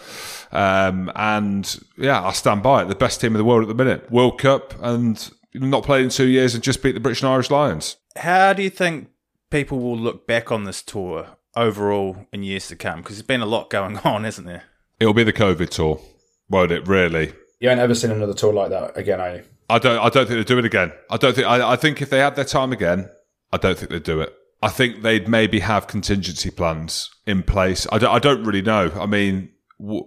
[0.51, 2.89] Um, and yeah, I stand by it.
[2.89, 4.11] The best team in the world at the minute.
[4.11, 7.51] World Cup and not played in two years and just beat the British and Irish
[7.51, 7.97] Lions.
[8.17, 9.09] How do you think
[9.51, 13.01] people will look back on this tour overall in years to come?
[13.01, 14.65] Because there's been a lot going on, isn't there?
[15.01, 16.01] It'll be the COVID tour,
[16.49, 16.87] won't it?
[16.87, 17.33] Really?
[17.61, 19.43] You ain't ever seen another tour like that again, are you?
[19.71, 19.99] I don't.
[19.99, 20.93] I don't think they'll do it again.
[21.11, 21.47] I don't think.
[21.47, 23.09] I, I think if they had their time again,
[23.53, 24.35] I don't think they'd do it.
[24.63, 27.87] I think they'd maybe have contingency plans in place.
[27.91, 28.93] I don't, I don't really know.
[28.95, 29.51] I mean,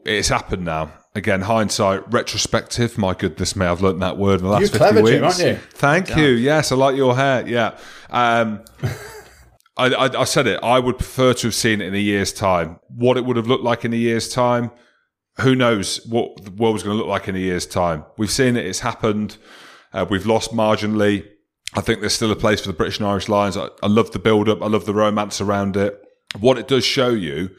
[0.05, 0.93] it's happened now.
[1.13, 2.97] Again, hindsight, retrospective.
[2.97, 5.11] My goodness me, I've learned that word in the last You're 50 clever, weeks.
[5.11, 5.55] Jim, aren't you?
[5.71, 6.17] Thank yeah.
[6.17, 6.27] you.
[6.27, 7.47] Yes, I like your hair.
[7.47, 7.77] Yeah.
[8.09, 8.63] Um,
[9.77, 10.59] I, I, I, said it.
[10.63, 12.79] I would prefer to have seen it in a year's time.
[12.87, 14.71] What it would have looked like in a year's time,
[15.41, 18.05] who knows what the world was going to look like in a year's time.
[18.17, 18.65] We've seen it.
[18.65, 19.37] It's happened.
[19.91, 21.27] Uh, we've lost marginally.
[21.75, 23.57] I think there's still a place for the British and Irish Lions.
[23.57, 24.61] I, I love the build up.
[24.61, 26.01] I love the romance around it.
[26.39, 27.49] What it does show you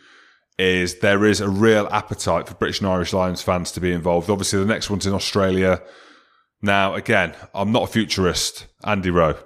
[0.58, 4.30] is there is a real appetite for British and Irish Lions fans to be involved.
[4.30, 5.82] Obviously, the next one's in Australia.
[6.62, 9.38] Now, again, I'm not a futurist, Andy Rowe,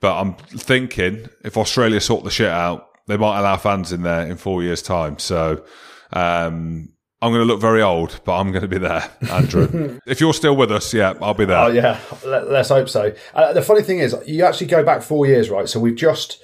[0.00, 4.26] but I'm thinking if Australia sort the shit out, they might allow fans in there
[4.26, 5.18] in four years' time.
[5.18, 5.64] So,
[6.12, 6.90] um,
[7.22, 10.00] I'm going to look very old, but I'm going to be there, Andrew.
[10.06, 11.58] if you're still with us, yeah, I'll be there.
[11.58, 13.12] Oh yeah, Let, us hope so.
[13.34, 15.68] Uh, the funny thing is, you actually go back four years, right?
[15.68, 16.42] So we've just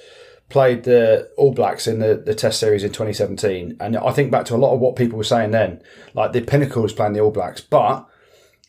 [0.49, 4.45] played the All Blacks in the, the Test series in 2017, and I think back
[4.45, 5.81] to a lot of what people were saying then,
[6.13, 8.07] like the pinnacle was playing the All Blacks, but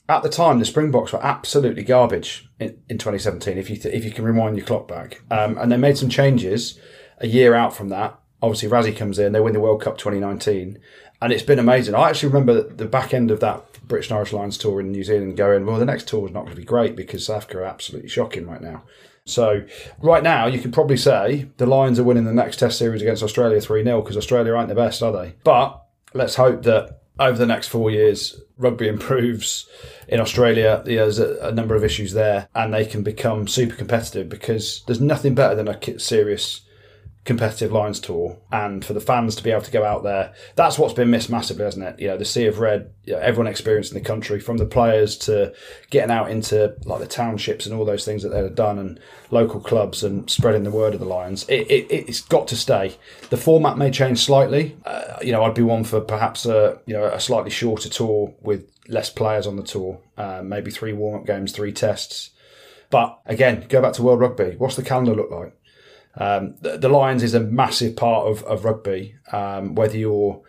[0.09, 3.59] at the time the Springboks were absolutely garbage in, in 2017.
[3.59, 6.09] If you th- if you can rewind your clock back, um, and they made some
[6.09, 6.81] changes
[7.18, 8.18] a year out from that.
[8.40, 10.79] Obviously, Rassie comes in, they win the World Cup 2019
[11.20, 11.94] and it's been amazing.
[11.94, 15.02] I actually remember the back end of that British and Irish Lions tour in New
[15.02, 17.59] Zealand going, well, the next tour is not going to be great because South Africa
[17.59, 18.83] are absolutely shocking right now.
[19.24, 19.64] So
[20.00, 23.22] right now, you could probably say the Lions are winning the next Test series against
[23.22, 25.35] Australia 3 0 because Australia aren't the best, are they?
[25.44, 25.83] But
[26.14, 29.68] let's hope that over the next four years, rugby improves
[30.07, 30.83] in Australia.
[30.85, 35.00] There's a, a number of issues there, and they can become super competitive because there's
[35.00, 36.62] nothing better than a serious
[37.29, 40.33] competitive Lions tour and for the fans to be able to go out there.
[40.57, 42.01] That's what's been missed massively, hasn't it?
[42.01, 44.64] You know, the sea of red, you know, everyone experienced in the country, from the
[44.64, 45.53] players to
[45.91, 48.99] getting out into like the townships and all those things that they've done and
[49.31, 51.45] local clubs and spreading the word of the Lions.
[51.51, 52.97] It, it, it's got to stay.
[53.29, 54.79] The format may change slightly.
[54.87, 58.35] Uh, you know, I'd be one for perhaps a, you know, a slightly shorter tour
[58.41, 62.31] with less players on the tour, uh, maybe three warm up games, three tests
[62.91, 64.55] But again, go back to World Rugby.
[64.57, 65.53] What's the calendar look like?
[66.18, 69.14] Um, the, the, Lions is a massive part of, of rugby.
[69.33, 70.42] Um, whether you're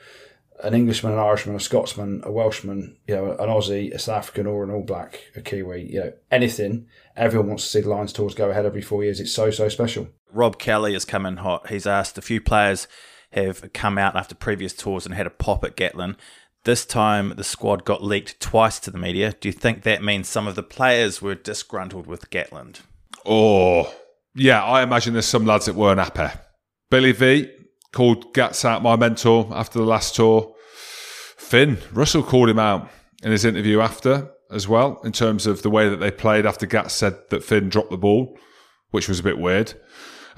[0.63, 4.47] an Englishman, an Irishman, a Scotsman, a Welshman, you know, an Aussie, a South African,
[4.47, 6.87] or an All Black, a Kiwi, you know, anything.
[7.15, 9.19] Everyone wants to see the Lions tours go ahead every four years.
[9.19, 10.09] It's so so special.
[10.31, 11.69] Rob Kelly has come in hot.
[11.69, 12.87] He's asked a few players
[13.31, 16.15] have come out after previous tours and had a pop at Gatland.
[16.63, 19.33] This time, the squad got leaked twice to the media.
[19.39, 22.81] Do you think that means some of the players were disgruntled with Gatland?
[23.25, 23.93] Oh,
[24.35, 26.33] yeah, I imagine there's some lads that weren't happy.
[26.89, 27.49] Billy V
[27.91, 30.53] called Gats out my mentor after the last tour.
[31.37, 32.89] Finn Russell called him out
[33.23, 36.65] in his interview after as well, in terms of the way that they played after
[36.65, 38.37] Gats said that Finn dropped the ball,
[38.91, 39.73] which was a bit weird.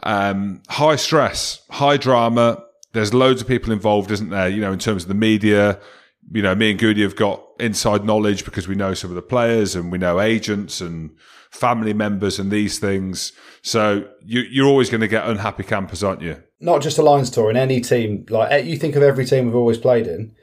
[0.04, 2.64] Um, high stress, high drama.
[2.94, 4.50] There's loads of people involved, isn't there?
[4.50, 5.80] You know, in terms of the media,
[6.32, 9.22] you know, me and Goody have got inside knowledge because we know some of the
[9.22, 11.12] players and we know agents and
[11.50, 13.34] family members and these things.
[13.62, 16.42] So you, are always going to get unhappy campers, aren't you?
[16.60, 18.26] Not just a Lions tour in any team.
[18.30, 20.36] Like eh, you think of every team we've always played in.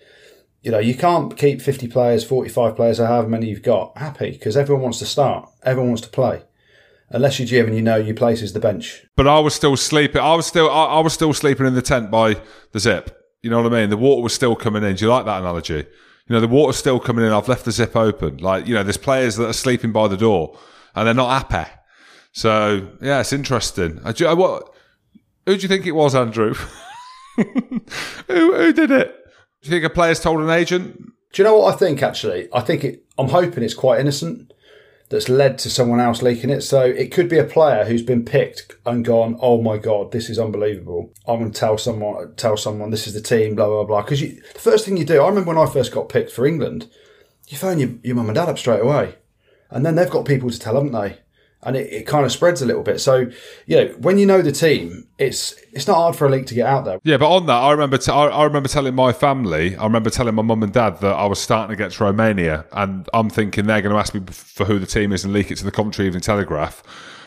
[0.62, 4.32] You know, you can't keep 50 players, 45 players, or however many you've got happy
[4.32, 5.48] because everyone wants to start.
[5.62, 6.42] Everyone wants to play
[7.10, 9.04] unless you're Jim and you know your place is the bench.
[9.16, 10.20] But I was still sleeping.
[10.20, 12.40] I was still I, I, was still sleeping in the tent by
[12.72, 13.17] the zip.
[13.48, 13.88] You know what I mean?
[13.88, 14.94] The water was still coming in.
[14.94, 15.76] Do you like that analogy?
[15.76, 15.86] You
[16.28, 17.32] know, the water's still coming in.
[17.32, 18.36] I've left the zip open.
[18.36, 20.58] Like, you know, there's players that are sleeping by the door
[20.94, 21.70] and they're not happy.
[22.32, 24.00] So, yeah, it's interesting.
[24.04, 24.74] Uh, I, I, uh, what,
[25.46, 26.52] who do you think it was, Andrew?
[27.36, 27.82] who,
[28.26, 29.16] who did it?
[29.62, 30.98] Do you think a player's told an agent?
[31.32, 32.50] Do you know what I think, actually?
[32.52, 34.52] I think it, I'm hoping it's quite innocent
[35.10, 36.62] that's led to someone else leaking it.
[36.62, 40.28] So it could be a player who's been picked and gone, "Oh my god, this
[40.28, 41.12] is unbelievable!
[41.26, 44.02] I'm going to tell someone, tell someone this is the team." Blah blah blah.
[44.02, 46.88] Because the first thing you do, I remember when I first got picked for England,
[47.48, 49.14] you phone your, your mum and dad up straight away,
[49.70, 51.18] and then they've got people to tell, haven't they?
[51.62, 53.00] And it, it kind of spreads a little bit.
[53.00, 53.26] So,
[53.66, 56.54] you know, when you know the team, it's it's not hard for a leak to
[56.54, 57.00] get out there.
[57.04, 60.10] Yeah, but on that, I remember t- I, I remember telling my family, I remember
[60.10, 63.30] telling my mum and dad that I was starting to get to Romania, and I'm
[63.30, 65.64] thinking they're going to ask me for who the team is and leak it to
[65.64, 66.82] the Coventry Evening Telegraph.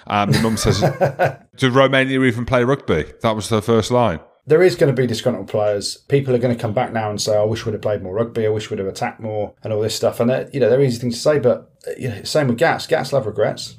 [0.08, 0.80] And my mum says,
[1.58, 4.20] "Did Romania even play rugby?" That was her first line.
[4.48, 5.98] There is going to be disgruntled players.
[6.10, 8.15] People are going to come back now and say, "I wish we'd have played more
[8.15, 8.46] rugby.
[8.46, 10.20] I wish we'd have attacked more," and all this stuff.
[10.20, 12.58] And uh, you know, they're easy things to say, but uh, you know, same with
[12.58, 12.88] Gats.
[12.88, 13.78] Gats love regrets.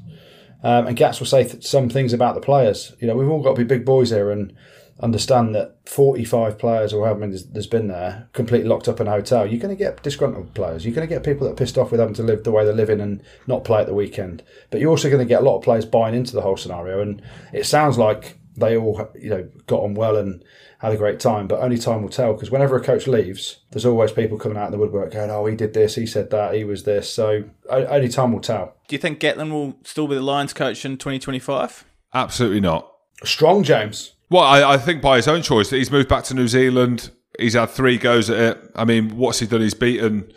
[0.62, 2.94] Um, and Gats will say th- some things about the players.
[3.00, 4.54] You know, we've all got to be big boys here and
[5.00, 9.10] understand that 45 players or however many there's, been there, completely locked up in a
[9.10, 10.84] hotel, you're going to get disgruntled players.
[10.84, 12.64] You're going to get people that are pissed off with having to live the way
[12.64, 14.42] they're living and not play at the weekend.
[14.70, 17.00] But you're also going to get a lot of players buying into the whole scenario.
[17.00, 17.22] And
[17.52, 20.44] it sounds like they all, you know, got on well and
[20.78, 23.86] had a great time, but only time will tell because whenever a coach leaves, there's
[23.86, 26.54] always people coming out in the woodwork going, "Oh, he did this, he said that,
[26.54, 28.74] he was this." So only time will tell.
[28.88, 31.84] Do you think Gatland will still be the Lions coach in 2025?
[32.14, 32.92] Absolutely not.
[33.24, 34.12] Strong, James.
[34.28, 37.10] Well, I, I think by his own choice that he's moved back to New Zealand.
[37.38, 38.70] He's had three goes at it.
[38.74, 39.60] I mean, what's he done?
[39.60, 40.30] He's beaten,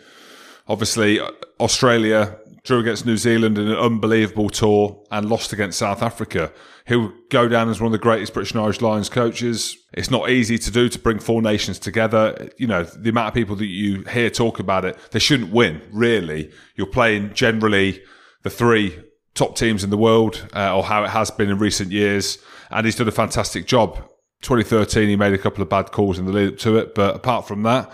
[0.67, 6.01] obviously, uh, Australia, drew against New Zealand in an unbelievable tour, and lost against South
[6.01, 6.51] Africa
[6.85, 9.75] he'll go down as one of the greatest British and Irish Lions coaches.
[9.93, 12.49] It's not easy to do to bring four nations together.
[12.57, 15.81] You know, the amount of people that you hear talk about it, they shouldn't win,
[15.91, 16.51] really.
[16.75, 18.01] You're playing generally
[18.43, 18.99] the three
[19.33, 22.37] top teams in the world, uh, or how it has been in recent years.
[22.69, 24.07] And he's done a fantastic job.
[24.41, 27.15] 2013, he made a couple of bad calls in the lead up to it, but
[27.15, 27.91] apart from that,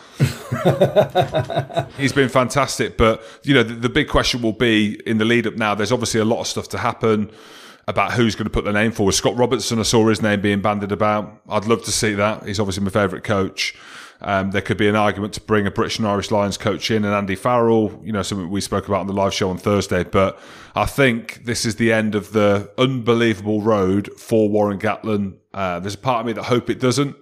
[1.98, 2.98] he's been fantastic.
[2.98, 5.76] But you know, the, the big question will be in the lead up now.
[5.76, 7.32] There's obviously a lot of stuff to happen
[7.88, 9.14] about who's going to put the name forward.
[9.14, 11.42] Scott Robertson, I saw his name being bandied about.
[11.50, 12.46] I'd love to see that.
[12.46, 13.76] He's obviously my favourite coach.
[14.22, 17.04] Um, there could be an argument to bring a British and Irish Lions coach in
[17.04, 20.04] and Andy Farrell, you know, something we spoke about on the live show on Thursday.
[20.04, 20.40] But
[20.76, 25.38] I think this is the end of the unbelievable road for Warren Gatland.
[25.54, 27.16] Uh, there's a part of me that hope it doesn't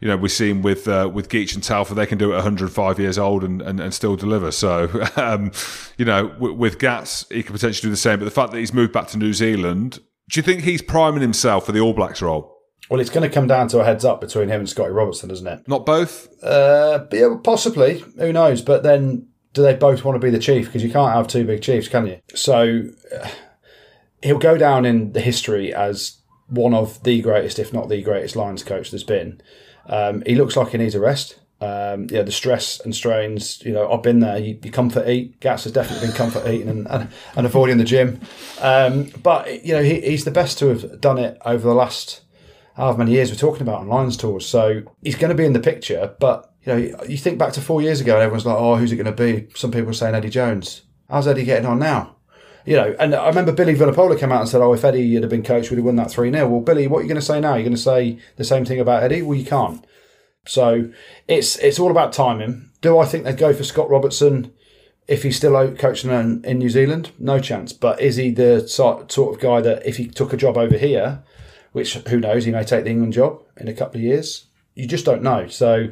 [0.00, 2.98] you know, we've seen with uh, with Geech and Telfer, they can do it 105
[2.98, 4.50] years old and, and, and still deliver.
[4.50, 5.52] So, um,
[5.96, 8.18] you know, with, with Gats, he could potentially do the same.
[8.18, 11.22] But the fact that he's moved back to New Zealand, do you think he's priming
[11.22, 12.52] himself for the All Blacks role?
[12.90, 15.30] Well, it's going to come down to a heads up between him and Scotty Robertson,
[15.30, 15.66] isn't it?
[15.66, 16.28] Not both?
[16.42, 18.04] Uh, yeah, possibly.
[18.18, 18.62] Who knows?
[18.62, 20.66] But then do they both want to be the chief?
[20.66, 22.20] Because you can't have two big chiefs, can you?
[22.34, 22.84] So
[23.18, 23.28] uh,
[24.22, 28.36] he'll go down in the history as one of the greatest, if not the greatest,
[28.36, 29.40] Lions coach there's been.
[29.86, 31.38] Um, he looks like he needs a rest.
[31.60, 33.62] Um, yeah, the stress and strains.
[33.64, 34.38] You know, I've been there.
[34.38, 35.40] You, you comfort eat.
[35.40, 38.20] Gats has definitely been comfort eating and, and, and avoiding the gym.
[38.60, 42.22] Um, but you know, he, he's the best to have done it over the last
[42.76, 44.46] however many years we're talking about on Lions tours.
[44.46, 46.14] So he's going to be in the picture.
[46.20, 48.92] But you know, you think back to four years ago, and everyone's like, "Oh, who's
[48.92, 50.82] it going to be?" Some people are saying Eddie Jones.
[51.08, 52.15] How's Eddie getting on now?
[52.66, 55.28] You know, and I remember Billy Vunipola came out and said, "Oh, if Eddie had
[55.28, 57.24] been coached, would have won that three 0 Well, Billy, what are you going to
[57.24, 57.54] say now?
[57.54, 59.22] You're going to say the same thing about Eddie?
[59.22, 59.86] Well, you can't.
[60.46, 60.90] So
[61.28, 62.70] it's it's all about timing.
[62.80, 64.52] Do I think they'd go for Scott Robertson
[65.06, 67.12] if he's still coaching in, in New Zealand?
[67.18, 67.72] No chance.
[67.72, 71.22] But is he the sort of guy that if he took a job over here,
[71.72, 74.46] which who knows, he may take the England job in a couple of years.
[74.74, 75.46] You just don't know.
[75.46, 75.88] So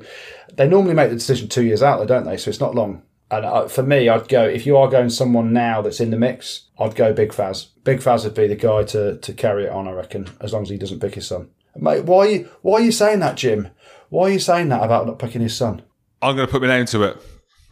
[0.52, 2.36] they normally make the decision two years out, though, don't they?
[2.36, 3.02] So it's not long.
[3.34, 6.16] And uh, for me, I'd go if you are going someone now that's in the
[6.16, 7.68] mix, I'd go Big Faz.
[7.82, 10.62] Big Faz would be the guy to to carry it on, I reckon, as long
[10.62, 11.50] as he doesn't pick his son.
[11.76, 13.70] Mate, why are you why are you saying that, Jim?
[14.10, 15.82] Why are you saying that about not picking his son?
[16.22, 17.20] I'm going to put my name to it.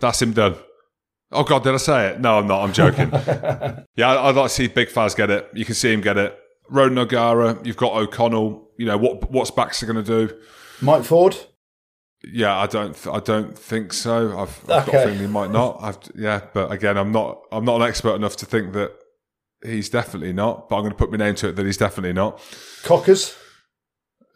[0.01, 0.57] That's him done.
[1.31, 2.20] Oh God, did I say it?
[2.20, 2.62] No, I'm not.
[2.62, 3.11] I'm joking.
[3.96, 5.48] yeah, I'd like to see Big Faz get it.
[5.55, 6.37] You can see him get it.
[6.68, 8.68] Ronan O'Gara, you've got O'Connell.
[8.77, 9.31] You know what?
[9.31, 10.37] What's Baxter going to do?
[10.81, 11.37] Mike Ford.
[12.25, 12.97] Yeah, I don't.
[13.07, 14.39] I don't think so.
[14.39, 14.93] I've, I've okay.
[14.93, 15.79] got a feeling he might not.
[15.81, 17.43] I've, yeah, but again, I'm not.
[17.51, 18.93] I'm not an expert enough to think that
[19.65, 20.69] he's definitely not.
[20.69, 22.41] But I'm going to put my name to it that he's definitely not.
[22.85, 23.37] Cockers.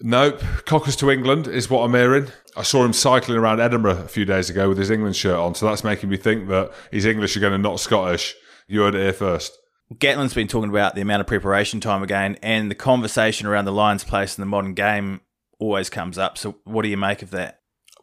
[0.01, 0.42] Nope.
[0.66, 2.29] Cockers to England is what I'm hearing.
[2.57, 5.55] I saw him cycling around Edinburgh a few days ago with his England shirt on,
[5.55, 8.35] so that's making me think that he's English again and not Scottish.
[8.66, 9.57] You heard it here first.
[9.94, 13.72] Gatland's been talking about the amount of preparation time again, and the conversation around the
[13.72, 15.20] Lions' place in the modern game
[15.59, 16.37] always comes up.
[16.37, 17.55] So, what do you make of that?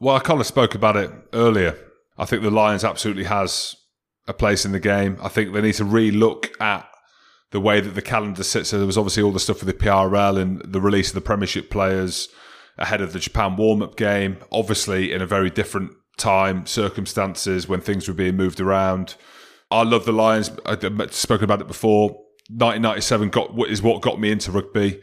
[0.04, 1.78] Well, I kind of spoke about it earlier.
[2.18, 3.74] I think the Lions absolutely has
[4.28, 5.18] a place in the game.
[5.22, 6.86] I think they need to re-look at
[7.52, 8.68] the way that the calendar sits.
[8.68, 11.22] So there was obviously all the stuff with the PRL and the release of the
[11.22, 12.28] Premiership players
[12.78, 14.40] ahead of the Japan warm-up game.
[14.52, 19.16] Obviously, in a very different time, circumstances when things were being moved around.
[19.72, 20.52] I love the Lions.
[20.66, 22.10] I've spoken about it before.
[22.50, 25.02] 1997 got is what got me into rugby.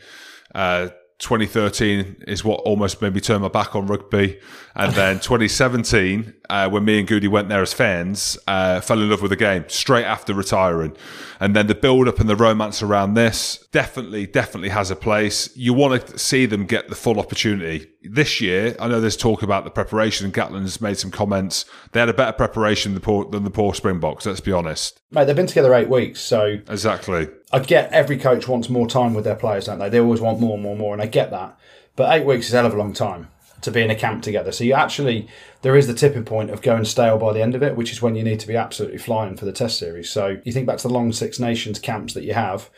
[0.54, 4.40] Uh, 2013 is what almost made me turn my back on rugby.
[4.74, 9.10] And then 2017, uh, when me and Goody went there as fans, uh, fell in
[9.10, 10.96] love with the game straight after retiring.
[11.38, 15.54] And then the build up and the romance around this definitely, definitely has a place.
[15.54, 17.90] You want to see them get the full opportunity.
[18.02, 21.66] This year, I know there's talk about the preparation, and Gatland's made some comments.
[21.92, 25.00] They had a better preparation than the poor, than the poor Springboks, let's be honest.
[25.10, 26.58] Mate, they've been together eight weeks, so.
[26.68, 27.28] Exactly.
[27.52, 29.88] I get every coach wants more time with their players, don't they?
[29.88, 31.58] They always want more, more, more, and I get that.
[31.96, 33.28] But eight weeks is a hell of a long time
[33.62, 34.52] to be in a camp together.
[34.52, 35.28] So you actually
[35.62, 38.00] there is the tipping point of going stale by the end of it, which is
[38.00, 40.10] when you need to be absolutely flying for the test series.
[40.10, 42.70] So you think back to the long Six Nations camps that you have,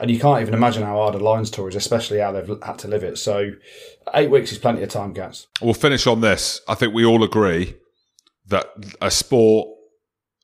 [0.00, 2.78] and you can't even imagine how hard a Lions tour is, especially how they've had
[2.80, 3.18] to live it.
[3.18, 3.50] So
[4.14, 5.48] eight weeks is plenty of time, Gats.
[5.60, 6.60] We'll finish on this.
[6.68, 7.76] I think we all agree
[8.46, 8.66] that
[9.02, 9.68] a sport,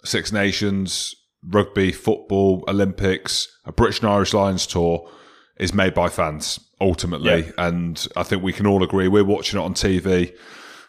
[0.04, 1.14] Six Nations,
[1.46, 5.08] rugby, football, Olympics, a British and Irish Lions tour
[5.58, 7.44] is made by fans ultimately.
[7.44, 7.66] Yeah.
[7.66, 10.34] And I think we can all agree we're watching it on TV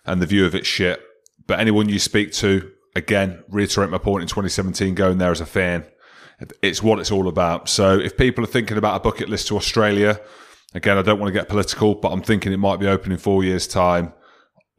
[0.06, 1.02] and the view of it's shit.
[1.48, 5.46] But anyone you speak to, again, reiterate my point in 2017, going there as a
[5.46, 5.86] fan,
[6.62, 7.70] it's what it's all about.
[7.70, 10.20] So if people are thinking about a bucket list to Australia,
[10.74, 13.18] again, I don't want to get political, but I'm thinking it might be open in
[13.18, 14.14] four years' time.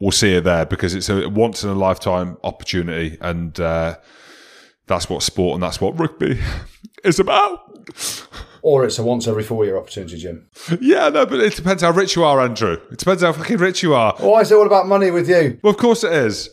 [0.01, 3.17] We'll see you there because it's a once in a lifetime opportunity.
[3.21, 3.97] And, uh,
[4.87, 6.41] that's what sport and that's what rugby
[7.05, 7.61] is about.
[8.63, 10.47] Or it's a once every four year opportunity, Jim.
[10.81, 12.79] Yeah, no, but it depends how rich you are, Andrew.
[12.91, 14.15] It depends how fucking rich you are.
[14.19, 15.59] Why is it all about money with you?
[15.63, 16.49] Well, of course it is.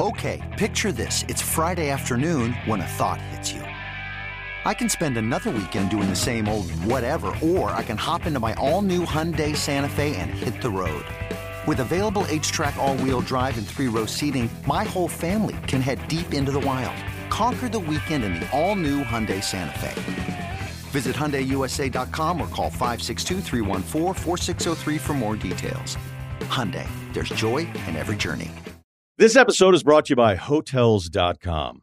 [0.00, 1.24] Okay, picture this.
[1.28, 3.62] It's Friday afternoon when a thought hits you.
[4.64, 8.40] I can spend another weekend doing the same old whatever, or I can hop into
[8.40, 11.04] my all new Hyundai Santa Fe and hit the road.
[11.66, 16.52] With available HTRAC all-wheel drive and three-row seating, my whole family can head deep into
[16.52, 16.96] the wild.
[17.30, 20.60] Conquer the weekend in the all-new Hyundai Santa Fe.
[20.90, 23.40] Visit HyundaiUSA.com or call 562
[24.98, 25.96] for more details.
[26.40, 28.50] Hyundai, there's joy in every journey.
[29.18, 31.82] This episode is brought to you by Hotels.com.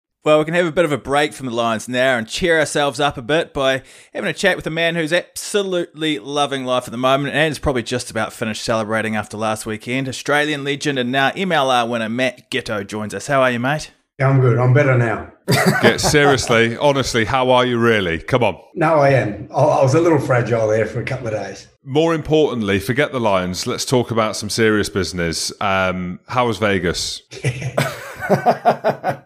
[0.23, 2.59] Well, we can have a bit of a break from the Lions now and cheer
[2.59, 3.81] ourselves up a bit by
[4.13, 7.57] having a chat with a man who's absolutely loving life at the moment and is
[7.57, 10.07] probably just about finished celebrating after last weekend.
[10.07, 13.25] Australian legend and now MLR winner Matt Giteau joins us.
[13.25, 13.89] How are you, mate?
[14.19, 14.59] Yeah, I'm good.
[14.59, 15.33] I'm better now.
[15.81, 18.19] Get seriously, honestly, how are you really?
[18.19, 18.61] Come on.
[18.75, 19.47] No, I am.
[19.49, 21.67] I I was a little fragile there for a couple of days.
[21.83, 23.65] More importantly, forget the Lions.
[23.65, 25.51] Let's talk about some serious business.
[25.59, 27.23] Um, how was Vegas?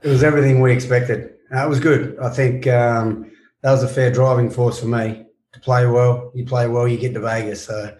[0.03, 1.34] It was everything we expected.
[1.51, 2.18] It was good.
[2.20, 3.32] I think um,
[3.62, 6.32] that was a fair driving force for me to play well.
[6.36, 7.66] You play well, you get to Vegas.
[7.66, 7.95] So,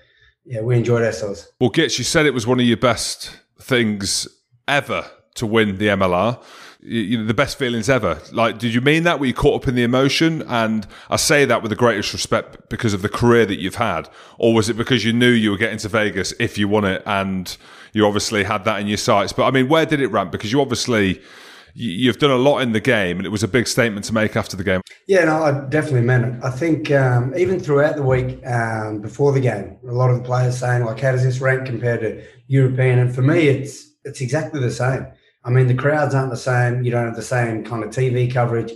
[0.46, 1.52] yeah, we enjoyed ourselves.
[1.60, 4.28] Well, Gitz, you said it was one of your best things
[4.68, 6.44] ever to win the MLR.
[6.88, 8.20] You, know, the best feelings ever.
[8.32, 9.20] Like, did you mean that?
[9.20, 10.44] Were you caught up in the emotion?
[10.44, 14.08] And I say that with the greatest respect because of the career that you've had,
[14.38, 17.02] or was it because you knew you were getting to Vegas if you won it,
[17.06, 17.58] and
[17.94, 19.34] you obviously had that in your sights?
[19.34, 20.32] But I mean, where did it ramp?
[20.32, 21.22] Because you obviously
[21.74, 24.14] you- you've done a lot in the game, and it was a big statement to
[24.14, 24.82] make after the game.
[25.08, 26.44] Yeah, no, I definitely meant it.
[26.44, 30.24] I think um, even throughout the week um, before the game, a lot of the
[30.24, 34.22] players saying like, "How does this rank compared to European?" And for me, it's it's
[34.22, 35.08] exactly the same.
[35.46, 36.84] I mean, the crowds aren't the same.
[36.84, 38.74] You don't have the same kind of TV coverage.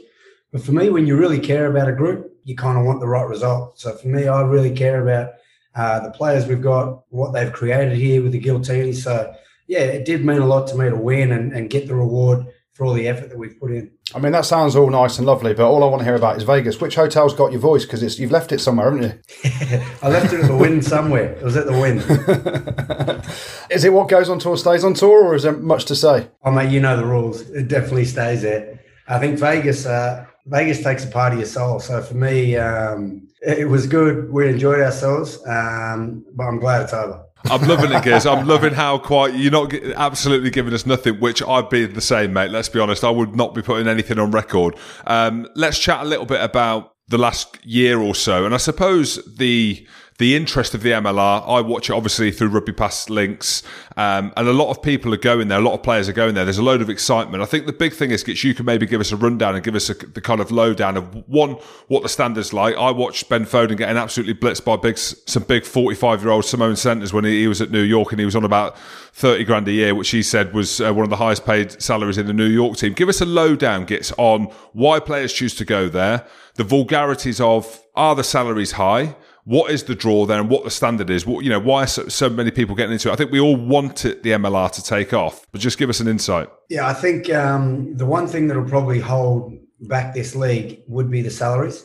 [0.52, 3.08] But for me, when you really care about a group, you kind of want the
[3.08, 3.80] right result.
[3.80, 5.34] So for me, I really care about
[5.76, 8.96] uh, the players we've got, what they've created here with the Giltini.
[8.96, 9.34] So
[9.68, 12.46] yeah, it did mean a lot to me to win and, and get the reward
[12.74, 13.92] for all the effort that we've put in.
[14.16, 16.38] I mean, that sounds all nice and lovely, but all I want to hear about
[16.38, 16.80] is Vegas.
[16.80, 17.86] Which hotel's got your voice?
[17.86, 19.82] Because you've left it somewhere, haven't you?
[20.02, 21.34] I left it at the Wynn somewhere.
[21.34, 22.00] It was at the Wynn.
[23.70, 26.28] Is it what goes on tour stays on tour, or is there much to say?
[26.44, 27.42] Oh mate, you know the rules.
[27.50, 28.80] It definitely stays there.
[29.08, 31.80] I think Vegas, uh, Vegas takes a part of your soul.
[31.80, 34.32] So for me, um, it was good.
[34.32, 37.26] We enjoyed ourselves, um, but I'm glad it's over.
[37.46, 38.26] I'm loving it, Giz.
[38.26, 42.02] I'm loving how quiet you're not gi- absolutely giving us nothing, which I'd be the
[42.02, 42.52] same, mate.
[42.52, 43.04] Let's be honest.
[43.04, 44.76] I would not be putting anything on record.
[45.08, 49.24] Um, let's chat a little bit about the last year or so, and I suppose
[49.38, 49.86] the
[50.20, 51.44] the interest of the MLR.
[51.48, 53.64] I watch it obviously through Rugby Pass links,
[53.96, 55.60] um, and a lot of people are going there.
[55.60, 56.44] A lot of players are going there.
[56.44, 57.42] There's a load of excitement.
[57.42, 59.64] I think the big thing is, Gitch, you can maybe give us a rundown and
[59.64, 61.54] give us a, the kind of lowdown of one
[61.88, 62.76] what the standards like.
[62.76, 66.76] I watched Ben Foden getting absolutely blitzed by big some big 45 year old Samoan
[66.76, 68.78] centres when he, he was at New York, and he was on about
[69.14, 72.18] 30 grand a year, which he said was uh, one of the highest paid salaries
[72.18, 72.92] in the New York team.
[72.92, 77.82] Give us a lowdown, Gits, on why players choose to go there, the vulgarities of
[77.96, 79.16] are the salaries high?
[79.50, 81.26] What is the draw there, and what the standard is?
[81.26, 81.58] What you know?
[81.60, 83.14] Why are so, so many people getting into it?
[83.14, 86.00] I think we all want it, the MLR to take off, but just give us
[86.00, 86.50] an insight.
[86.70, 91.24] Yeah, I think um, the one thing that'll probably hold back this league would be
[91.24, 91.84] the salaries.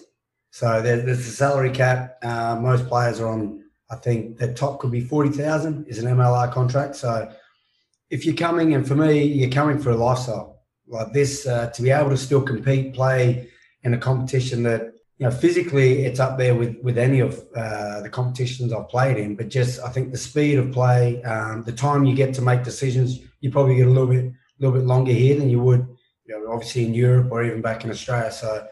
[0.50, 2.18] So there, there's a salary cap.
[2.22, 3.64] Uh, most players are on.
[3.90, 6.96] I think the top could be forty thousand is an MLR contract.
[6.96, 7.32] So
[8.10, 11.80] if you're coming, and for me, you're coming for a lifestyle like this uh, to
[11.80, 13.48] be able to still compete, play
[13.84, 18.00] in a competition that you know physically it's up there with with any of uh,
[18.00, 19.36] the competitions I've played in.
[19.36, 22.64] But just I think the speed of play, um, the time you get to make
[22.64, 25.86] decisions, you probably get a little bit little bit longer here than you would,
[26.26, 28.30] you know, obviously in Europe or even back in Australia.
[28.30, 28.66] So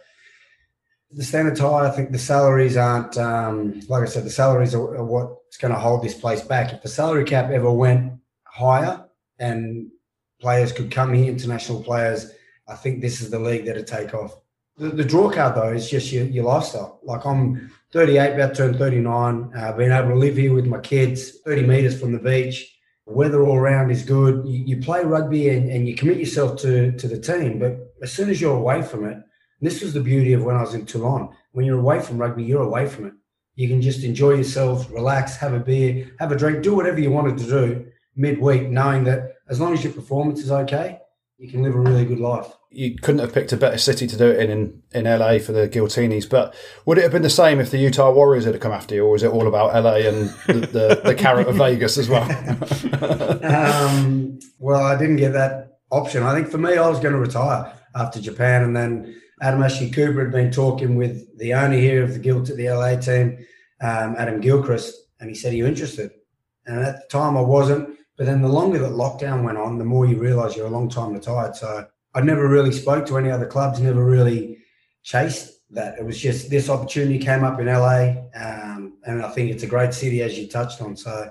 [1.10, 1.86] the standards high.
[1.86, 5.74] I think the salaries aren't, um, like I said, the salaries are, are what's going
[5.74, 6.72] to hold this place back.
[6.72, 8.14] If the salary cap ever went
[8.44, 9.04] higher
[9.38, 9.90] and
[10.40, 12.32] players could come here, international players,
[12.68, 14.36] I think this is the league that'd take off.
[14.76, 17.00] The, the draw card though is just your, your lifestyle.
[17.02, 19.52] Like I'm 38, about to turn 39.
[19.54, 22.68] Uh, being able to live here with my kids, 30 meters from the beach.
[23.04, 24.46] Weather all around is good.
[24.46, 28.12] You, you play rugby and, and you commit yourself to to the team, but as
[28.12, 29.18] soon as you're away from it,
[29.60, 31.28] this was the beauty of when I was in Toulon.
[31.52, 33.12] When you're away from rugby, you're away from it.
[33.54, 37.10] You can just enjoy yourself, relax, have a beer, have a drink, do whatever you
[37.10, 40.98] wanted to do midweek, knowing that as long as your performance is okay,
[41.38, 42.52] you can live a really good life.
[42.72, 45.52] You couldn't have picked a better city to do it in, in, in LA for
[45.52, 46.54] the Giltinis, but
[46.86, 49.16] would it have been the same if the Utah Warriors had come after you, or
[49.16, 52.24] is it all about LA and the, the, the carrot of Vegas as well?
[53.44, 56.22] um, well, I didn't get that option.
[56.22, 59.90] I think for me, I was going to retire after Japan, and then Adam Ashley
[59.90, 63.38] Cooper had been talking with the owner here of the Guilt at the LA team,
[63.80, 66.10] um, Adam Gilchrist, and he said, "Are you interested?"
[66.66, 67.98] And at the time, I wasn't.
[68.16, 70.88] But then the longer that lockdown went on, the more you realise you're a long
[70.88, 71.56] time retired.
[71.56, 73.80] So I never really spoke to any other clubs.
[73.80, 74.58] Never really
[75.02, 75.98] chased that.
[75.98, 79.66] It was just this opportunity came up in LA, um, and I think it's a
[79.66, 80.96] great city as you touched on.
[80.96, 81.30] So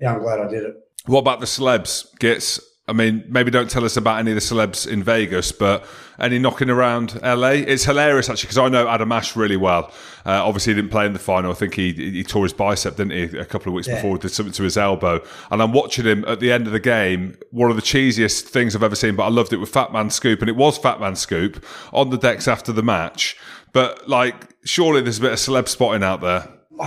[0.00, 0.76] yeah, I'm glad I did it.
[1.06, 2.06] What about the celebs?
[2.18, 5.84] Gits I mean, maybe don't tell us about any of the celebs in Vegas, but
[6.20, 7.48] any knocking around LA?
[7.48, 9.92] It's hilarious actually because I know Adam Ash really well.
[10.24, 11.50] Uh, obviously, he didn't play in the final.
[11.50, 13.96] I think he he tore his bicep, didn't he, a couple of weeks yeah.
[13.96, 14.18] before?
[14.18, 15.20] Did something to his elbow,
[15.50, 17.36] and I'm watching him at the end of the game.
[17.50, 20.08] One of the cheesiest things I've ever seen, but I loved it with Fat Man
[20.08, 23.36] Scoop, and it was Fat Man Scoop on the decks after the match.
[23.72, 26.48] But like, surely there's a bit of celeb spotting out there.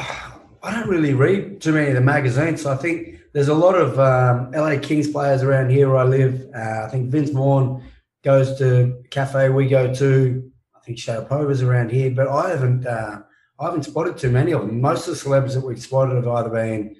[0.61, 3.75] I don't really read too many of the magazines, so I think there's a lot
[3.75, 6.49] of um, LA Kings players around here where I live.
[6.55, 7.83] Uh, I think Vince Vaughn
[8.23, 10.51] goes to cafe we go to.
[10.75, 12.85] I think Sharapova's around here, but I haven't.
[12.85, 13.21] Uh,
[13.59, 14.79] I haven't spotted too many of them.
[14.79, 16.95] Most of the celebs that we've spotted have either been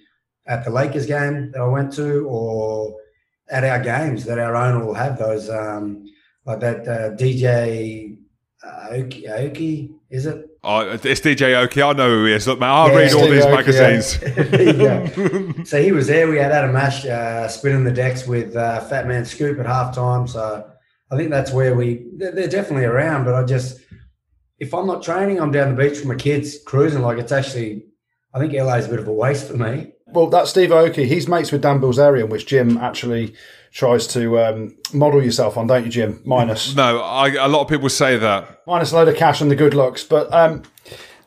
[0.46, 2.98] at the Lakers game that I went to, or
[3.50, 6.06] at our games that our owner will have those, um,
[6.46, 8.18] like that uh, DJ
[8.64, 10.49] uh, Aoki, Aoki, is it?
[10.62, 11.82] Oh, it's DJ Oki.
[11.82, 12.46] I know who he is.
[12.46, 14.20] Look, man, I yeah, read all these Oki, magazines.
[14.78, 15.64] Yeah.
[15.64, 16.30] so he was there.
[16.30, 20.28] We had Adam Ash uh, spinning the decks with uh, Fat Man Scoop at halftime.
[20.28, 20.70] So
[21.12, 22.08] I think that's where we.
[22.18, 23.80] They're, they're, definitely around, but I just,
[24.60, 27.04] if I'm not training, I'm down the beach with my kids cruising.
[27.04, 27.86] Like it's actually,
[28.34, 29.94] I think LA is a bit of a waste for me.
[30.08, 31.06] Well, that's Steve Aoki.
[31.06, 33.34] He's mates with Dan Bilzerian, which Jim actually
[33.72, 36.22] tries to um, model yourself on, don't you, Jim?
[36.26, 36.76] Minus.
[36.76, 38.62] No, I, a lot of people say that.
[38.66, 40.04] Minus a load of cash and the good looks.
[40.04, 40.64] But, um,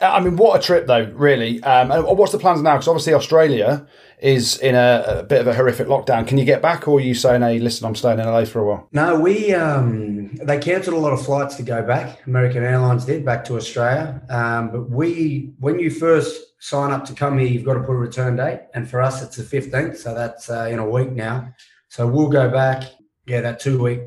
[0.01, 1.63] I mean, what a trip, though, really.
[1.63, 2.75] Um, what's the plans now?
[2.75, 3.87] Because obviously Australia
[4.23, 6.27] is in a, a, bit of a horrific lockdown.
[6.27, 8.61] Can you get back, or are you saying, hey, listen, I'm staying in LA for
[8.61, 8.89] a while?
[8.93, 12.25] No, we um, they cancelled a lot of flights to go back.
[12.27, 14.23] American Airlines did back to Australia.
[14.31, 17.93] Um, but we, when you first sign up to come here, you've got to put
[17.93, 18.61] a return date.
[18.75, 19.97] And for us, it's the 15th.
[19.97, 21.53] So that's uh, in a week now.
[21.93, 22.85] So we'll go back.
[23.27, 24.01] Yeah, that two week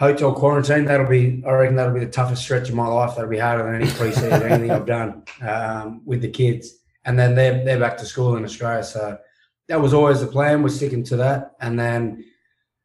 [0.00, 0.84] hotel quarantine.
[0.84, 3.14] That'll be, I reckon, that'll be the toughest stretch of my life.
[3.14, 6.74] That'll be harder than any preseason, anything I've done um, with the kids.
[7.04, 8.82] And then they're they're back to school in Australia.
[8.82, 9.16] So
[9.68, 10.60] that was always the plan.
[10.60, 11.52] We're sticking to that.
[11.60, 12.24] And then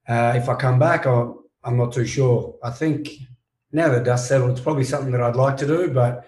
[0.08, 1.32] uh, if I come back, i
[1.64, 2.56] I'm not too sure.
[2.64, 3.10] I think
[3.72, 5.90] now that dust settled, it's probably something that I'd like to do.
[5.90, 6.28] But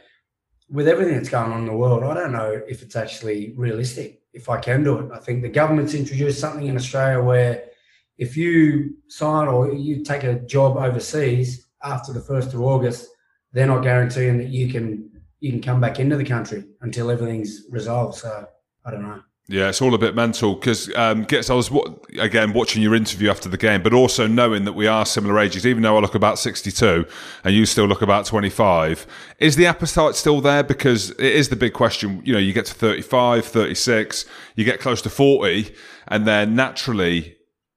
[0.72, 4.24] with everything that's going on in the world, I don't know if it's actually realistic.
[4.34, 7.70] If I can do it, I think the government's introduced something in Australia where
[8.18, 13.08] if you sign or you take a job overseas after the first of August,
[13.52, 15.10] they're not guaranteeing that you can
[15.40, 18.18] you can come back into the country until everything's resolved.
[18.18, 18.48] So
[18.86, 19.22] I don't know.
[19.48, 21.52] Yeah, it's all a bit mental because um, Gits.
[21.52, 21.70] I was
[22.18, 25.68] again watching your interview after the game, but also knowing that we are similar ages.
[25.68, 27.06] Even though I look about sixty-two
[27.44, 29.06] and you still look about twenty-five,
[29.38, 30.64] is the appetite still there?
[30.64, 32.24] Because it is the big question.
[32.26, 35.76] You know, you get to 35, 36, you get close to forty,
[36.08, 37.35] and then naturally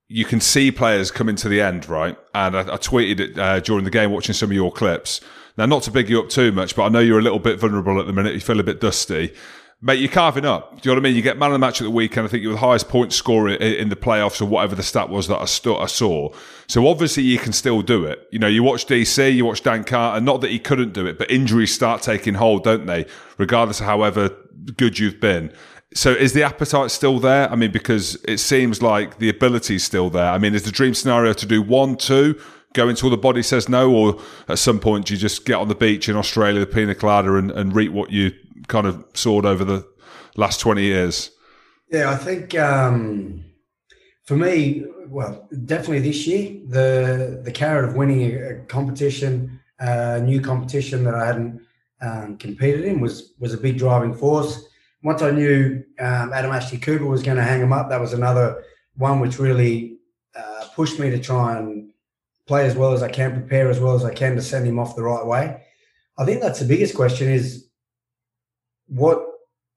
[0.09, 2.17] you can see players coming to the end, right?
[2.35, 5.21] And I, I tweeted it uh, during the game, watching some of your clips.
[5.57, 7.59] Now, not to big you up too much, but I know you're a little bit
[7.59, 8.33] vulnerable at the minute.
[8.33, 9.35] You feel a bit dusty.
[9.81, 10.71] Mate, you're carving up.
[10.71, 11.17] Do you know what I mean?
[11.17, 12.27] You get man of the match at the weekend.
[12.27, 15.29] I think you're the highest point scorer in the playoffs or whatever the stat was
[15.29, 16.31] that I, st- I saw.
[16.67, 18.27] So obviously you can still do it.
[18.33, 21.17] You know, you watch DC, you watch Dan Carter, not that he couldn't do it,
[21.17, 23.07] but injuries start taking hold, don't they?
[23.37, 24.31] Regardless of however
[24.77, 25.53] good you've been.
[25.95, 27.51] So is the appetite still there?
[27.51, 30.31] I mean, because it seems like the ability is still there.
[30.31, 32.39] I mean, is the dream scenario to do one, two,
[32.75, 35.75] go until the body says no, or at some point you just get on the
[35.75, 38.33] beach in Australia, the pina colada, and, and reap what you
[38.69, 39.87] kind of soared over the
[40.37, 41.31] last 20 years?
[41.91, 43.45] Yeah, I think um,
[44.25, 50.43] for me, well, definitely this year, the the carrot of winning a, competition, a new
[50.43, 51.63] competition that I hadn't
[52.03, 54.68] um, competed in was was a big driving force
[55.03, 58.13] once I knew um, Adam Ashley Cooper was going to hang him up, that was
[58.13, 58.65] another
[58.97, 59.99] one which really
[60.37, 61.93] uh, pushed me to try and
[62.47, 64.79] play as well as I can, prepare as well as I can to send him
[64.79, 65.63] off the right way.
[66.19, 67.69] I think that's the biggest question: is
[68.89, 69.25] what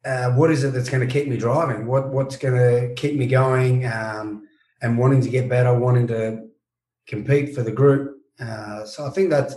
[0.03, 1.85] uh, what is it that's going to keep me driving?
[1.85, 4.47] What what's going to keep me going um,
[4.81, 6.47] and wanting to get better, wanting to
[7.05, 8.17] compete for the group?
[8.39, 9.51] Uh, so I think that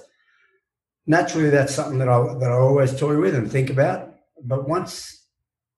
[1.07, 4.15] naturally that's something that I that I always toy with and think about.
[4.43, 5.24] But once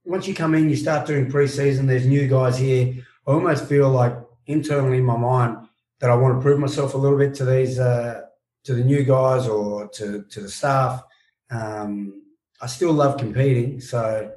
[0.07, 1.87] once you come in, you start doing preseason.
[1.87, 2.95] There's new guys here.
[3.27, 5.69] I almost feel like internally in my mind,
[6.01, 8.23] that I want to prove myself a little bit to these uh,
[8.65, 11.03] to the new guys or to to the staff.
[11.51, 12.23] Um,
[12.61, 14.33] I still love competing, so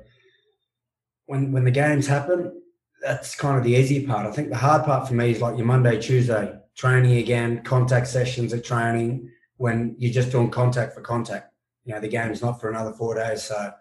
[1.26, 2.62] when when the games happen,
[3.02, 4.26] that's kind of the easy part.
[4.26, 8.08] I think the hard part for me is like your Monday, Tuesday training again, contact
[8.08, 11.54] sessions at training when you're just doing contact for contact.
[11.84, 13.44] You know, the game's not for another four days.
[13.44, 13.74] So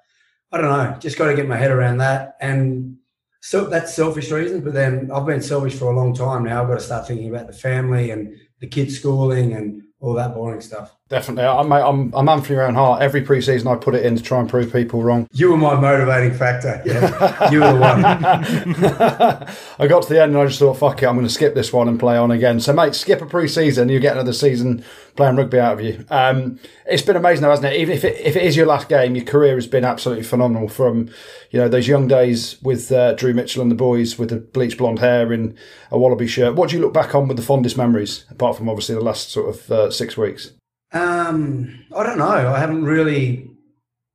[0.53, 0.99] I don't know.
[0.99, 2.37] Just got to get my head around that.
[2.41, 2.97] And
[3.41, 4.65] so that's selfish reasons.
[4.65, 6.63] But then I've been selfish for a long time now.
[6.63, 10.35] I've got to start thinking about the family and the kids' schooling and all that
[10.35, 10.98] boring stuff.
[11.09, 13.01] Definitely, I'm I'm I'm for your own heart.
[13.01, 15.27] Every preseason, I put it in to try and prove people wrong.
[15.33, 16.83] You were my motivating factor.
[16.85, 18.05] Yeah, you were the one.
[19.79, 21.55] I got to the end and I just thought, fuck it, I'm going to skip
[21.55, 22.61] this one and play on again.
[22.61, 24.85] So, mate, skip a preseason, you get another season
[25.17, 26.05] playing rugby out of you.
[26.11, 27.81] Um, it's been amazing, though, hasn't it?
[27.81, 30.69] Even if it, if it is your last game, your career has been absolutely phenomenal.
[30.69, 31.09] From
[31.51, 34.77] you know those young days with uh, Drew Mitchell and the boys with the bleached
[34.77, 35.57] blonde hair in
[35.91, 36.55] a Wallaby shirt.
[36.55, 39.31] What do you look back on with the fondest memories, apart from obviously the last
[39.31, 40.53] sort of uh, six weeks?
[40.93, 42.25] Um, I don't know.
[42.27, 43.51] I haven't really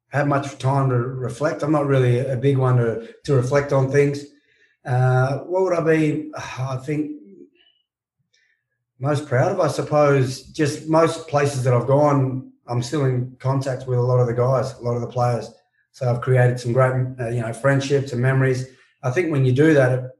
[0.10, 1.64] had much time to reflect.
[1.64, 4.26] I'm not really a big one to, to reflect on things.
[4.86, 6.32] Uh, what would I be?
[6.60, 7.12] I think
[9.00, 13.88] most proud of, I suppose, just most places that I've gone, I'm still in contact
[13.88, 15.52] with a lot of the guys, a lot of the players.
[15.92, 18.68] So I've created some great, uh, you know, friendships and memories.
[19.04, 20.12] I think when you do that,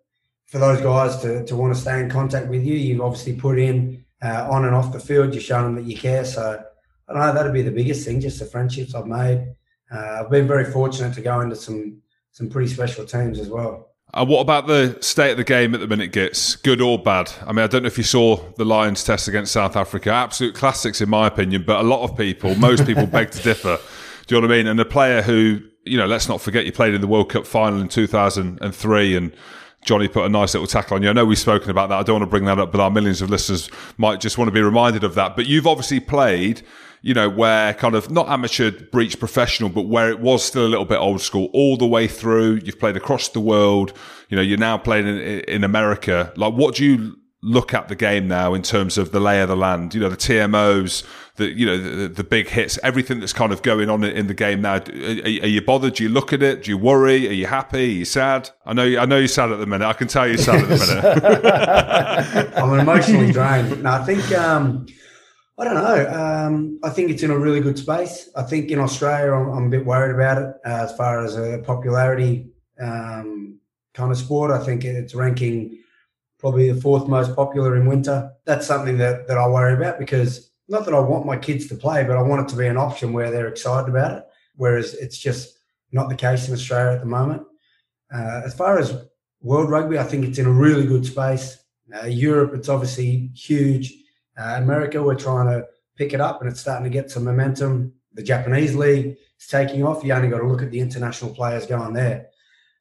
[0.48, 3.58] for those guys to, to want to stay in contact with you, you've obviously put
[3.58, 5.34] in uh, on and off the field.
[5.34, 6.26] You're showing them that you care.
[6.26, 6.64] So
[7.10, 7.34] I know.
[7.34, 8.22] That'd be the biggest thing.
[8.22, 9.56] Just the friendships I've made.
[9.92, 12.02] Uh, I've been very fortunate to go into some
[12.32, 13.90] some pretty special teams as well.
[14.14, 16.56] Uh, what about the state of the game at the minute, Gits?
[16.56, 17.32] Good or bad?
[17.48, 20.12] I mean, I don't know if you saw the Lions test against South Africa.
[20.12, 23.80] Absolute classics, in my opinion, but a lot of people, most people beg to differ.
[24.28, 24.68] Do you know what I mean?
[24.68, 27.48] And a player who, you know, let's not forget you played in the World Cup
[27.48, 29.36] final in 2003 and
[29.84, 31.10] Johnny put a nice little tackle on you.
[31.10, 32.00] I know we've spoken about that.
[32.00, 34.48] I don't want to bring that up, but our millions of listeners might just want
[34.48, 35.36] to be reminded of that.
[35.36, 36.62] But you've obviously played,
[37.02, 40.70] you know, where kind of not amateur breach professional, but where it was still a
[40.70, 42.62] little bit old school all the way through.
[42.64, 43.94] You've played across the world.
[44.30, 46.34] You know, you're now playing in, in America.
[46.36, 49.50] Like, what do you look at the game now in terms of the lay of
[49.50, 49.94] the land?
[49.94, 51.04] You know, the TMOs,
[51.36, 54.34] the you know the, the big hits, everything that's kind of going on in the
[54.34, 54.76] game now.
[54.76, 55.96] Are, are, you bothered?
[55.96, 56.64] Do you look at it?
[56.64, 57.28] Do you worry?
[57.28, 57.84] Are you happy?
[57.84, 58.50] Are you sad?
[58.66, 58.84] I know.
[58.84, 59.86] I know you're sad at the minute.
[59.86, 62.54] I can tell you're sad at the minute.
[62.58, 63.84] I'm emotionally drained.
[63.84, 64.32] No, I think.
[64.32, 64.88] Um,
[65.58, 66.10] I don't know.
[66.10, 68.28] Um, I think it's in a really good space.
[68.36, 71.38] I think in Australia, I'm, I'm a bit worried about it uh, as far as
[71.38, 72.50] a popularity
[72.82, 73.60] um,
[73.94, 74.50] kind of sport.
[74.50, 75.83] I think it's ranking
[76.44, 78.30] probably the fourth most popular in winter.
[78.44, 81.76] That's something that, that I worry about because not that I want my kids to
[81.76, 84.26] play, but I want it to be an option where they're excited about it.
[84.58, 85.58] Whereas it's just
[85.94, 87.44] not the case in Australia at the moment.
[88.14, 89.06] Uh, as far as
[89.40, 91.64] world rugby, I think it's in a really good space.
[91.96, 93.94] Uh, Europe, it's obviously huge.
[94.38, 95.66] Uh, America, we're trying to
[95.96, 97.94] pick it up and it's starting to get some momentum.
[98.16, 100.04] The Japanese league is taking off.
[100.04, 102.32] You only got to look at the international players going there.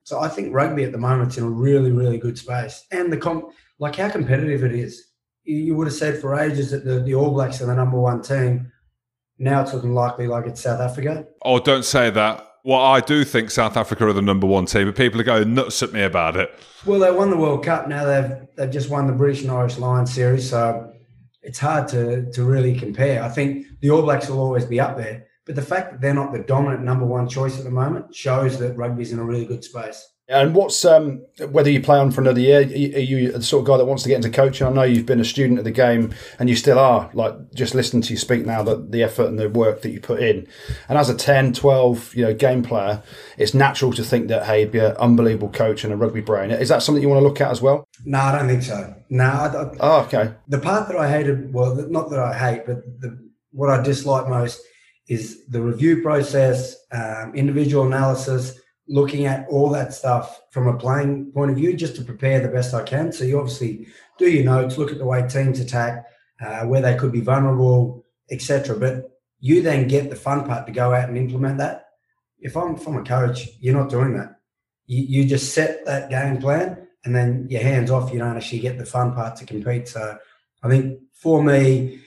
[0.04, 2.84] So I think rugby at the moment is in a really, really good space.
[2.90, 5.08] And the com- like how competitive it is.
[5.44, 8.22] You would have said for ages that the, the All Blacks are the number one
[8.22, 8.70] team.
[9.38, 11.26] Now it's looking likely like it's South Africa.
[11.44, 12.48] Oh, don't say that.
[12.64, 15.52] Well, I do think South Africa are the number one team, but people are going
[15.54, 16.56] nuts at me about it.
[16.86, 17.88] Well, they won the World Cup.
[17.88, 20.92] Now they've they've just won the British and Irish Lions series, so
[21.42, 23.20] it's hard to to really compare.
[23.22, 25.26] I think the All Blacks will always be up there.
[25.44, 28.58] But the fact that they're not the dominant number one choice at the moment shows
[28.58, 30.08] that rugby's in a really good space.
[30.28, 32.60] And what's um, whether you play on for another year?
[32.60, 34.66] Are you the sort of guy that wants to get into coaching?
[34.66, 37.10] I know you've been a student of the game, and you still are.
[37.12, 40.00] Like just listening to you speak now, that the effort and the work that you
[40.00, 40.46] put in,
[40.88, 43.02] and as a 10, 12, you know, game player,
[43.36, 46.52] it's natural to think that hey, be an unbelievable coach and a rugby brain.
[46.52, 47.84] Is that something you want to look at as well?
[48.04, 48.94] No, I don't think so.
[49.10, 49.24] No.
[49.24, 50.34] I, oh, okay.
[50.46, 53.18] The part that I hated, well, not that I hate, but the,
[53.50, 54.62] what I dislike most
[55.12, 58.58] is the review process, um, individual analysis,
[58.88, 62.48] looking at all that stuff from a playing point of view, just to prepare the
[62.48, 63.12] best I can.
[63.12, 63.88] So you obviously
[64.18, 66.06] do your notes, look at the way teams attack,
[66.40, 68.76] uh, where they could be vulnerable, etc.
[68.78, 71.90] But you then get the fun part to go out and implement that.
[72.40, 74.36] If I'm from a coach, you're not doing that.
[74.86, 78.12] You, you just set that game plan and then your hands off.
[78.12, 79.88] You don't actually get the fun part to compete.
[79.88, 80.16] So
[80.62, 82.00] I think for me,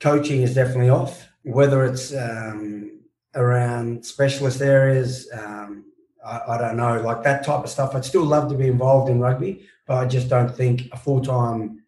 [0.00, 3.00] coaching is definitely off whether it's um,
[3.34, 5.84] around specialist areas, um,
[6.24, 7.94] I, I, don't know, like that type of stuff.
[7.94, 11.20] I'd still love to be involved in rugby, but I just don't think a full
[11.20, 11.82] time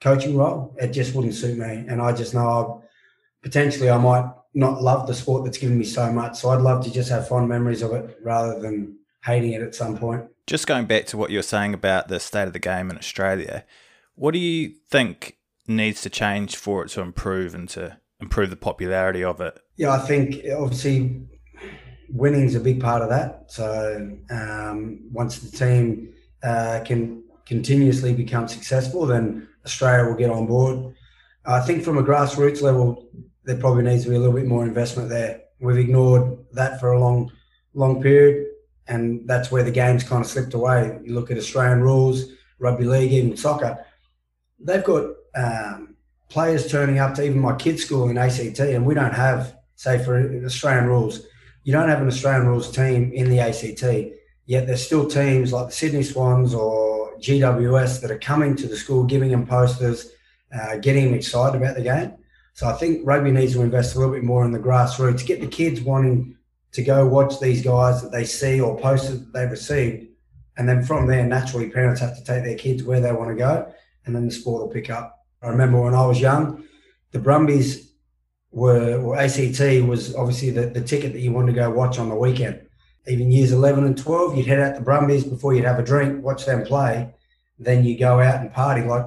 [0.00, 1.84] coaching role it just wouldn't suit me.
[1.88, 2.84] And I just know I'll,
[3.42, 6.38] potentially I might not love the sport that's given me so much.
[6.38, 9.74] So I'd love to just have fond memories of it rather than hating it at
[9.74, 10.24] some point.
[10.46, 12.98] Just going back to what you were saying about the state of the game in
[12.98, 13.64] Australia
[14.14, 15.38] What do you think
[15.68, 19.58] needs to change for it to improve and to improve the popularity of it?
[19.76, 21.26] Yeah, I think obviously
[22.08, 23.44] winning's a big part of that.
[23.48, 30.46] So um, once the team uh, can continuously become successful, then Australia will get on
[30.46, 30.94] board.
[31.44, 33.08] I think from a grassroots level,
[33.44, 35.42] there probably needs to be a little bit more investment there.
[35.60, 37.32] We've ignored that for a long,
[37.74, 38.46] long period,
[38.86, 40.98] and that's where the game's kind of slipped away.
[41.04, 42.26] You look at Australian rules,
[42.58, 43.84] rugby league, even soccer.
[44.60, 45.04] They've got
[45.34, 45.91] um,
[46.32, 50.02] players turning up to even my kids' school in ACT, and we don't have, say,
[50.02, 51.26] for Australian rules,
[51.64, 53.82] you don't have an Australian rules team in the ACT.
[54.46, 58.76] Yet there's still teams like the Sydney Swans or GWS that are coming to the
[58.76, 60.10] school, giving them posters,
[60.58, 62.14] uh, getting them excited about the game.
[62.54, 65.40] So I think rugby needs to invest a little bit more in the grassroots, get
[65.40, 66.36] the kids wanting
[66.72, 70.08] to go watch these guys that they see or posters that they've received.
[70.56, 73.36] And then from there, naturally, parents have to take their kids where they want to
[73.36, 73.72] go,
[74.04, 75.21] and then the sport will pick up.
[75.42, 76.64] I remember when I was young,
[77.10, 77.92] the Brumbies
[78.50, 82.08] were, or ACT was obviously the, the ticket that you wanted to go watch on
[82.08, 82.60] the weekend.
[83.08, 86.22] Even years 11 and 12, you'd head out to Brumbies before you'd have a drink,
[86.22, 87.12] watch them play.
[87.58, 88.82] Then you go out and party.
[88.82, 89.06] Like,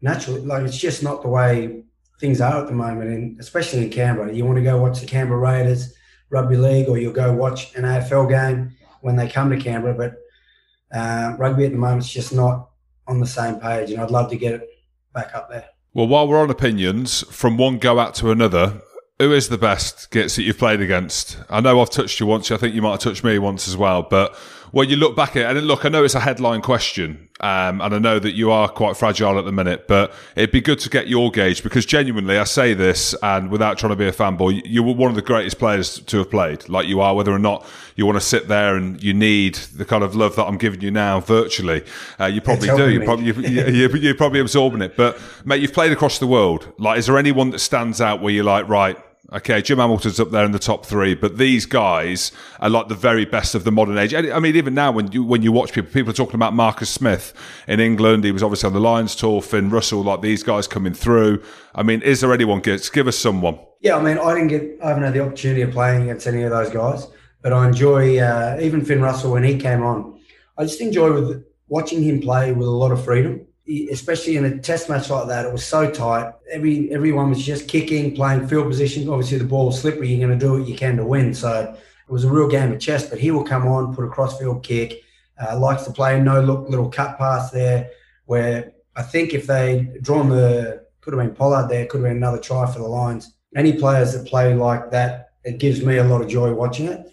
[0.00, 1.84] naturally, like it's just not the way
[2.20, 4.32] things are at the moment, and especially in Canberra.
[4.32, 5.94] You want to go watch the Canberra Raiders
[6.30, 9.94] rugby league, or you'll go watch an AFL game when they come to Canberra.
[9.94, 12.70] But uh, rugby at the moment is just not
[13.06, 14.68] on the same page, and I'd love to get it
[15.12, 15.66] back up there.
[15.94, 18.82] Well, while we're on opinions, from one go out to another,
[19.18, 21.38] who is the best gets that you've played against?
[21.50, 22.50] I know I've touched you once.
[22.50, 24.02] I think you might have touched me once as well.
[24.02, 24.36] But
[24.70, 27.80] when you look back at it, and look, I know it's a headline question, um,
[27.80, 30.80] and I know that you are quite fragile at the minute, but it'd be good
[30.80, 34.12] to get your gauge because genuinely, I say this, and without trying to be a
[34.12, 37.32] fanboy, you were one of the greatest players to have played, like you are, whether
[37.32, 37.64] or not
[37.94, 40.80] you want to sit there and you need the kind of love that I'm giving
[40.80, 41.84] you now virtually.
[42.18, 42.88] Uh, you probably do.
[42.98, 44.96] You're probably, you, you're probably absorbing it.
[44.96, 46.72] But, mate, you've played across the world.
[46.78, 48.96] Like, is there anyone that stands out where you're like, right,
[49.30, 52.94] Okay, Jim Hamilton's up there in the top three, but these guys are like the
[52.94, 54.14] very best of the modern age.
[54.14, 56.88] I mean, even now when you when you watch people, people are talking about Marcus
[56.88, 57.34] Smith
[57.66, 58.24] in England.
[58.24, 59.42] He was obviously on the Lions tour.
[59.42, 61.42] Finn Russell, like these guys coming through.
[61.74, 62.60] I mean, is there anyone?
[62.60, 63.58] Give, give us someone.
[63.82, 66.42] Yeah, I mean, I didn't get, I haven't had the opportunity of playing against any
[66.44, 67.06] of those guys,
[67.42, 70.18] but I enjoy uh, even Finn Russell when he came on.
[70.56, 74.58] I just enjoy with watching him play with a lot of freedom especially in a
[74.58, 76.32] test match like that, it was so tight.
[76.50, 79.08] Every everyone was just kicking, playing field position.
[79.08, 80.08] Obviously, the ball was slippery.
[80.08, 81.34] You're going to do what you can to win.
[81.34, 81.76] So
[82.08, 83.08] it was a real game of chess.
[83.08, 85.02] But he will come on, put a crossfield kick.
[85.40, 87.90] Uh, likes to play a no look little cut pass there.
[88.24, 92.16] Where I think if they drawn the could have been Pollard there, could have been
[92.16, 93.34] another try for the Lions.
[93.54, 97.10] Any players that play like that, it gives me a lot of joy watching it.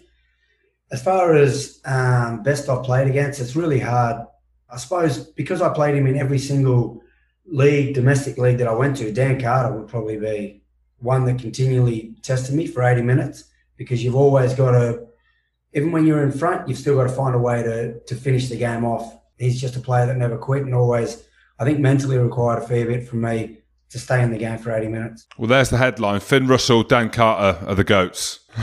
[0.90, 4.26] As far as um, best I've played against, it's really hard
[4.70, 7.02] I suppose because I played him in every single
[7.46, 10.62] league, domestic league that I went to, Dan Carter would probably be
[10.98, 13.44] one that continually tested me for 80 minutes
[13.76, 15.06] because you've always got to,
[15.74, 18.48] even when you're in front, you've still got to find a way to, to finish
[18.48, 19.18] the game off.
[19.38, 21.22] He's just a player that never quit and always,
[21.58, 23.58] I think, mentally required a fair bit from me
[23.90, 25.26] to stay in the game for 80 minutes.
[25.38, 28.40] Well, there's the headline Finn Russell, Dan Carter are the GOATs.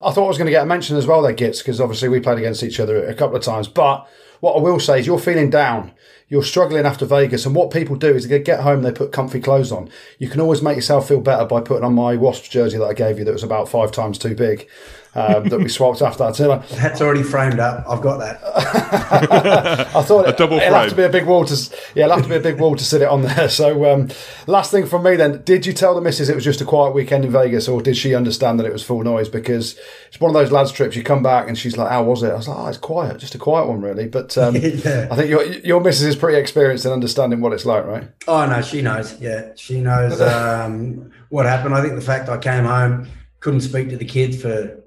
[0.00, 2.08] I thought I was going to get a mention as well there, Gits, because obviously
[2.08, 3.66] we played against each other a couple of times.
[3.66, 4.06] But
[4.40, 5.92] what I will say is you're feeling down.
[6.28, 7.46] You're struggling after Vegas.
[7.46, 9.88] And what people do is they get home, they put comfy clothes on.
[10.18, 12.92] You can always make yourself feel better by putting on my Wasps jersey that I
[12.92, 14.68] gave you that was about five times too big
[15.14, 16.36] um, that we swapped after that.
[16.36, 17.84] So, That's already framed up.
[17.88, 18.40] I've got that.
[19.94, 20.72] I thought a double it, frame.
[20.72, 22.60] will have to be a big wall to yeah, it'll have to be a big
[22.60, 23.48] wall to sit it on there.
[23.58, 24.08] So, um,
[24.46, 26.94] last thing from me then, did you tell the missus it was just a quiet
[26.94, 29.28] weekend in Vegas, or did she understand that it was full noise?
[29.28, 30.94] Because it's one of those lads trips.
[30.94, 33.18] You come back and she's like, "How was it?" I was like, "Oh, it's quiet,
[33.18, 35.08] just a quiet one, really." But um, yeah.
[35.10, 38.08] I think your your missus is pretty experienced in understanding what it's like, right?
[38.28, 39.18] Oh no, she knows.
[39.20, 41.74] Yeah, she knows um, what happened.
[41.74, 43.08] I think the fact I came home,
[43.40, 44.77] couldn't speak to the kids for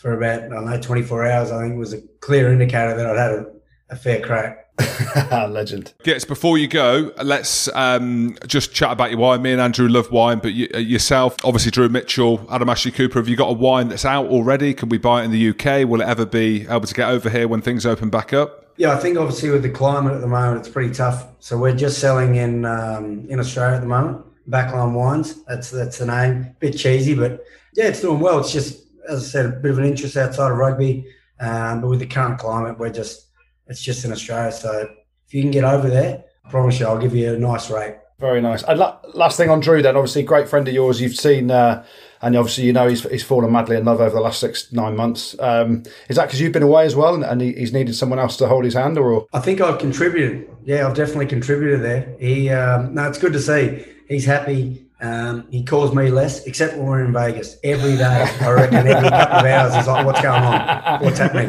[0.00, 1.50] for about I don't know 24 hours.
[1.50, 3.46] I think was a clear indicator that I'd had a,
[3.90, 4.66] a fair crack.
[5.30, 5.92] Legend.
[6.04, 9.42] Yes, before you go, let's um, just chat about your wine.
[9.42, 13.18] Me and Andrew love wine, but you, uh, yourself, obviously Drew Mitchell, Adam Ashley Cooper.
[13.18, 14.72] Have you got a wine that's out already?
[14.72, 15.86] Can we buy it in the UK?
[15.86, 18.72] Will it ever be able to get over here when things open back up?
[18.78, 21.26] Yeah, I think obviously with the climate at the moment, it's pretty tough.
[21.40, 24.24] So we're just selling in um, in Australia at the moment.
[24.48, 26.56] Backline Wines, that's that's the name.
[26.58, 27.44] Bit cheesy, but
[27.74, 28.40] yeah, it's doing well.
[28.40, 31.06] It's just as I said, a bit of an interest outside of rugby.
[31.40, 33.28] Um, but with the current climate, we're just
[33.66, 34.52] it's just in Australia.
[34.52, 34.88] So
[35.26, 37.96] if you can get over there, I promise you, I'll give you a nice rate.
[38.18, 38.62] Very nice.
[38.64, 41.00] And la- last thing on Drew, then obviously great friend of yours.
[41.00, 41.82] You've seen, uh,
[42.20, 44.94] and obviously you know he's he's fallen madly in love over the last six nine
[44.94, 45.34] months.
[45.40, 48.18] Um, is that because you've been away as well, and, and he, he's needed someone
[48.18, 49.26] else to hold his hand, or?
[49.32, 50.50] I think I've contributed.
[50.64, 52.14] Yeah, I've definitely contributed there.
[52.20, 53.86] He, um, no, it's good to see.
[54.06, 54.89] He's happy.
[55.02, 57.56] Um, he calls me less, except when we're in Vegas.
[57.64, 61.02] Every day, I reckon every couple of hours, he's like, "What's going on?
[61.02, 61.48] What's happening?"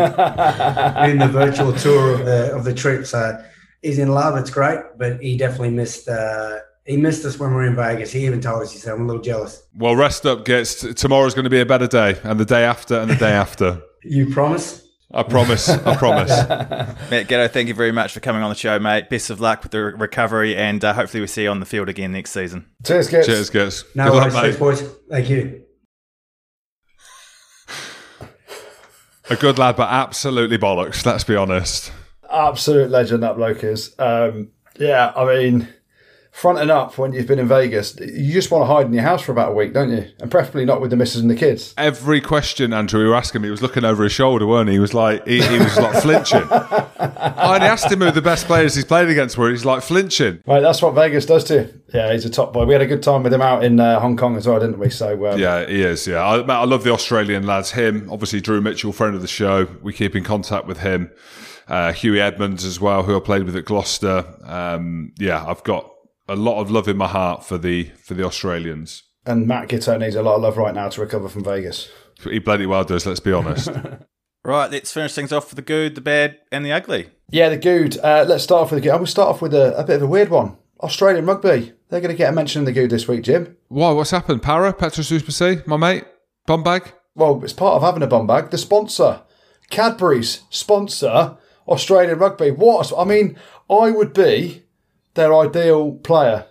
[1.11, 3.05] in the virtual tour of the of the trip.
[3.05, 3.43] So
[3.81, 4.37] he's in love.
[4.37, 6.07] It's great, but he definitely missed.
[6.07, 8.11] Uh, he missed us when we were in Vegas.
[8.11, 9.63] He even told us, he said, I'm a little jealous.
[9.75, 12.99] Well, rest up, Gits tomorrow's going to be a better day, and the day after,
[12.99, 13.81] and the day after.
[14.03, 14.80] You promise?
[15.13, 15.67] I promise.
[15.69, 16.29] I promise.
[17.09, 19.09] Matt Giteau, thank you very much for coming on the show, mate.
[19.09, 21.89] Best of luck with the recovery, and uh, hopefully we see you on the field
[21.89, 22.65] again next season.
[22.85, 23.25] Cheers, guys.
[23.25, 23.83] Cheers, guys.
[23.93, 24.59] No Good worries, luck, thanks, mate.
[24.59, 24.81] boys.
[25.09, 25.63] Thank you.
[29.29, 31.05] A good lad, but absolutely bollocks.
[31.05, 31.91] Let's be honest.
[32.29, 33.93] Absolute legend that bloke is.
[33.99, 35.67] Um, yeah, I mean,
[36.31, 39.21] fronting up when you've been in Vegas, you just want to hide in your house
[39.21, 40.09] for about a week, don't you?
[40.19, 41.73] And preferably not with the missus and the kids.
[41.77, 44.75] Every question Andrew we were asking me, he was looking over his shoulder, weren't he?
[44.75, 46.43] He was like, he, he was like flinching.
[46.49, 49.49] I only asked him who the best players he's played against were.
[49.49, 50.41] He's like flinching.
[50.47, 51.81] Right, that's what Vegas does to you.
[51.93, 52.65] Yeah, he's a top boy.
[52.65, 54.79] We had a good time with him out in uh, Hong Kong as well, didn't
[54.79, 54.89] we?
[54.89, 56.07] So um, Yeah, he is.
[56.07, 57.71] Yeah, I, I love the Australian lads.
[57.71, 59.67] Him, obviously, Drew Mitchell, friend of the show.
[59.81, 61.11] We keep in contact with him.
[61.67, 64.25] Uh, Huey Edmonds as well, who I played with at Gloucester.
[64.43, 65.90] Um, yeah, I've got
[66.31, 69.03] a lot of love in my heart for the for the Australians.
[69.25, 71.89] and Matt Giteau needs a lot of love right now to recover from Vegas.
[72.23, 73.05] He bloody well does.
[73.05, 73.69] Let's be honest.
[74.43, 77.11] Right, let's finish things off with the good, the bad, and the ugly.
[77.29, 77.99] Yeah, the good.
[77.99, 78.89] Uh, let's start off with the good.
[78.91, 80.57] I'm going to start off with a, a bit of a weird one.
[80.81, 81.73] Australian rugby.
[81.89, 83.55] They're going to get a mention in the good this week, Jim.
[83.67, 83.91] Why?
[83.91, 84.41] What's happened?
[84.41, 86.05] Para Petra Supersea, my mate,
[86.47, 86.91] bum bag.
[87.13, 88.49] Well, it's part of having a bum bag.
[88.49, 89.21] The sponsor,
[89.69, 92.49] Cadbury's sponsor, Australian rugby.
[92.49, 92.91] What?
[92.97, 93.37] I mean,
[93.69, 94.63] I would be
[95.13, 96.47] their ideal player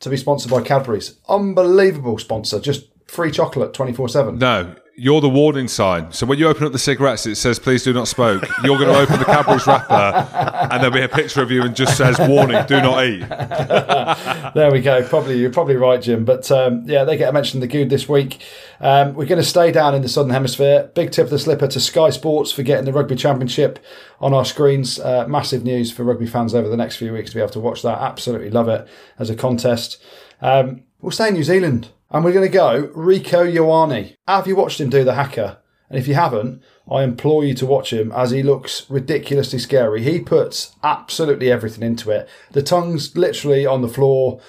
[0.00, 1.18] to be sponsored by Cadbury's.
[1.28, 2.60] Unbelievable sponsor.
[2.60, 4.38] Just free chocolate 24 7.
[4.38, 6.12] No, you're the warning sign.
[6.12, 8.92] So when you open up the cigarettes, it says "Please do not smoke." You're going
[8.92, 12.18] to open the Cadbury's wrapper, and there'll be a picture of you and just says
[12.18, 13.22] "Warning: Do not eat."
[14.54, 15.02] There we go.
[15.08, 16.24] Probably you're probably right, Jim.
[16.26, 18.42] But um, yeah, they get a mention in the good this week.
[18.80, 20.90] Um, we're going to stay down in the southern hemisphere.
[20.94, 23.78] Big tip of the slipper to Sky Sports for getting the rugby championship
[24.20, 24.98] on our screens.
[24.98, 27.60] Uh, massive news for rugby fans over the next few weeks to be able to
[27.60, 27.98] watch that.
[27.98, 28.86] Absolutely love it
[29.18, 30.02] as a contest.
[30.42, 34.16] Um, we'll stay in New Zealand and we're going to go Rieko Ioane.
[34.28, 35.58] Have you watched him do the haka?
[35.88, 40.02] And if you haven't, I implore you to watch him as he looks ridiculously scary.
[40.02, 42.28] He puts absolutely everything into it.
[42.52, 44.40] The tongue's literally on the floor.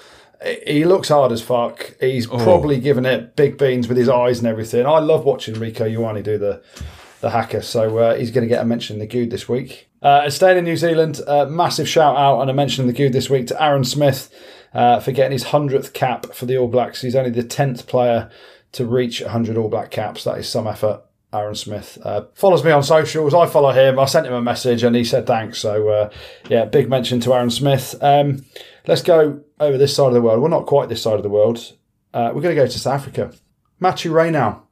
[0.66, 1.96] He looks hard as fuck.
[2.00, 4.86] He's probably given it big beans with his eyes and everything.
[4.86, 6.62] I love watching Rieko Ioane do the
[7.20, 7.62] the haka.
[7.62, 9.88] So uh, he's going to get a mention in the good this week.
[10.04, 13.14] Uh, staying in New Zealand, uh, massive shout out and a mention in the good
[13.14, 14.30] this week to Aaron Smith
[14.74, 17.00] uh, for getting his 100th cap for the All Blacks.
[17.00, 18.30] He's only the 10th player
[18.72, 20.24] to reach 100 All Black caps.
[20.24, 21.00] That is some effort.
[21.32, 23.34] Aaron Smith uh, follows me on socials.
[23.34, 23.98] I follow him.
[23.98, 25.58] I sent him a message and he said thanks.
[25.58, 26.10] So, uh,
[26.48, 27.96] yeah, big mention to Aaron Smith.
[28.00, 28.44] Um,
[28.86, 30.38] let's go over this side of the world.
[30.38, 31.72] We're well, not quite this side of the world.
[32.12, 33.32] Uh, we're going to go to South Africa.
[33.80, 34.63] Mathieu Raynal.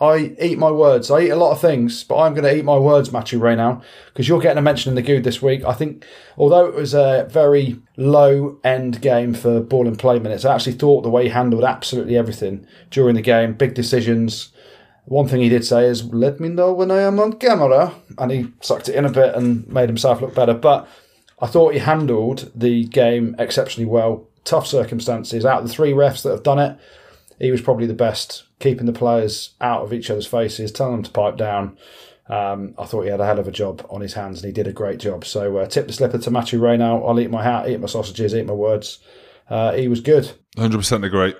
[0.00, 1.10] I eat my words.
[1.10, 3.82] I eat a lot of things, but I'm going to eat my words, Mathieu Raynal,
[4.06, 5.64] because you're getting a mention in the good this week.
[5.64, 10.44] I think, although it was a very low end game for ball and play minutes,
[10.44, 14.52] I actually thought the way he handled absolutely everything during the game, big decisions.
[15.06, 17.94] One thing he did say is, let me know when I am on camera.
[18.18, 20.54] And he sucked it in a bit and made himself look better.
[20.54, 20.86] But
[21.40, 24.28] I thought he handled the game exceptionally well.
[24.44, 25.44] Tough circumstances.
[25.44, 26.78] Out of the three refs that have done it,
[27.38, 31.02] he was probably the best, keeping the players out of each other's faces, telling them
[31.04, 31.76] to pipe down.
[32.28, 34.52] Um, I thought he had a hell of a job on his hands, and he
[34.52, 35.24] did a great job.
[35.24, 37.06] So, uh, tip the slipper to Mathieu Raynal.
[37.08, 38.98] I'll eat my hat, eat my sausages, eat my words.
[39.48, 40.32] Uh, he was good.
[40.56, 41.34] 100% agree.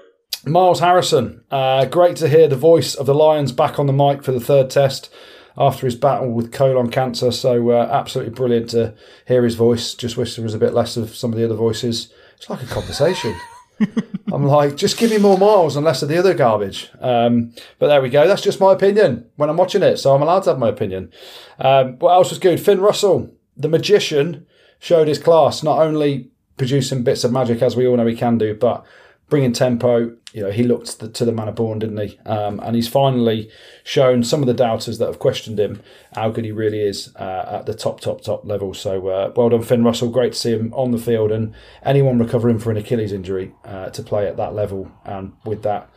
[0.47, 4.23] Miles Harrison, uh, great to hear the voice of the Lions back on the mic
[4.23, 5.13] for the third test
[5.59, 7.33] after his battle with colon cancer.
[7.33, 8.95] So, uh, absolutely brilliant to
[9.27, 9.95] hear his voice.
[9.95, 12.13] Just wish there was a bit less of some of the other voices.
[12.37, 13.35] It's like a conversation.
[14.33, 16.91] I'm like, just give me more miles and less of the other garbage.
[17.01, 18.27] Um, but there we go.
[18.27, 19.99] That's just my opinion when I'm watching it.
[19.99, 21.13] So I'm allowed to have my opinion.
[21.59, 22.61] Um, what else was good?
[22.61, 24.47] Finn Russell, the magician,
[24.79, 28.39] showed his class, not only producing bits of magic as we all know he can
[28.39, 28.85] do, but
[29.29, 30.17] bringing tempo.
[30.33, 32.19] You know, he looked to the, to the man of born, didn't he?
[32.27, 33.51] Um, and he's finally
[33.85, 35.83] shown some of the doubters that have questioned him
[36.15, 38.75] how good he really is uh, at the top, top, top level.
[38.75, 40.11] So uh, well done, Finn Russell.
[40.11, 43.91] Great to see him on the field and anyone recovering from an Achilles injury uh,
[43.91, 45.91] to play at that level and with that.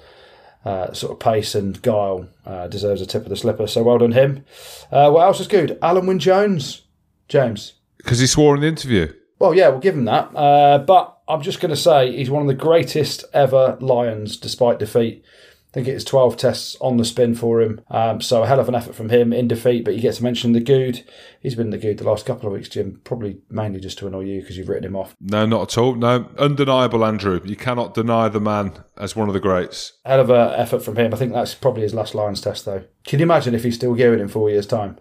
[0.64, 3.66] Uh, sort of pace and guile uh, deserves a tip of the slipper.
[3.66, 4.46] So well done him.
[4.92, 5.80] Uh, what else is good?
[5.82, 6.84] Alun Wyn Jones,
[7.28, 7.74] James.
[7.98, 9.12] Because he swore in the interview.
[9.40, 10.36] Well, yeah, we'll give him that.
[10.36, 14.80] Uh, but I'm just going to say he's one of the greatest ever Lions, despite
[14.80, 15.24] defeat.
[15.24, 17.80] I think it's 12 tests on the spin for him.
[17.90, 20.24] Um, so a hell of an effort from him in defeat, but you get to
[20.24, 21.06] mention the good.
[21.40, 23.00] He's been the good the last couple of weeks, Jim.
[23.06, 25.16] Probably mainly just to annoy you because you've written him off.
[25.22, 25.96] No, not at all.
[25.96, 27.40] No, undeniable, Andrew.
[27.46, 29.94] You cannot deny the man as one of the greats.
[30.06, 31.14] Hell of an effort from him.
[31.14, 32.84] I think that's probably his last Lions test, though.
[33.06, 34.98] Can you imagine if he's still gearing in four years' time?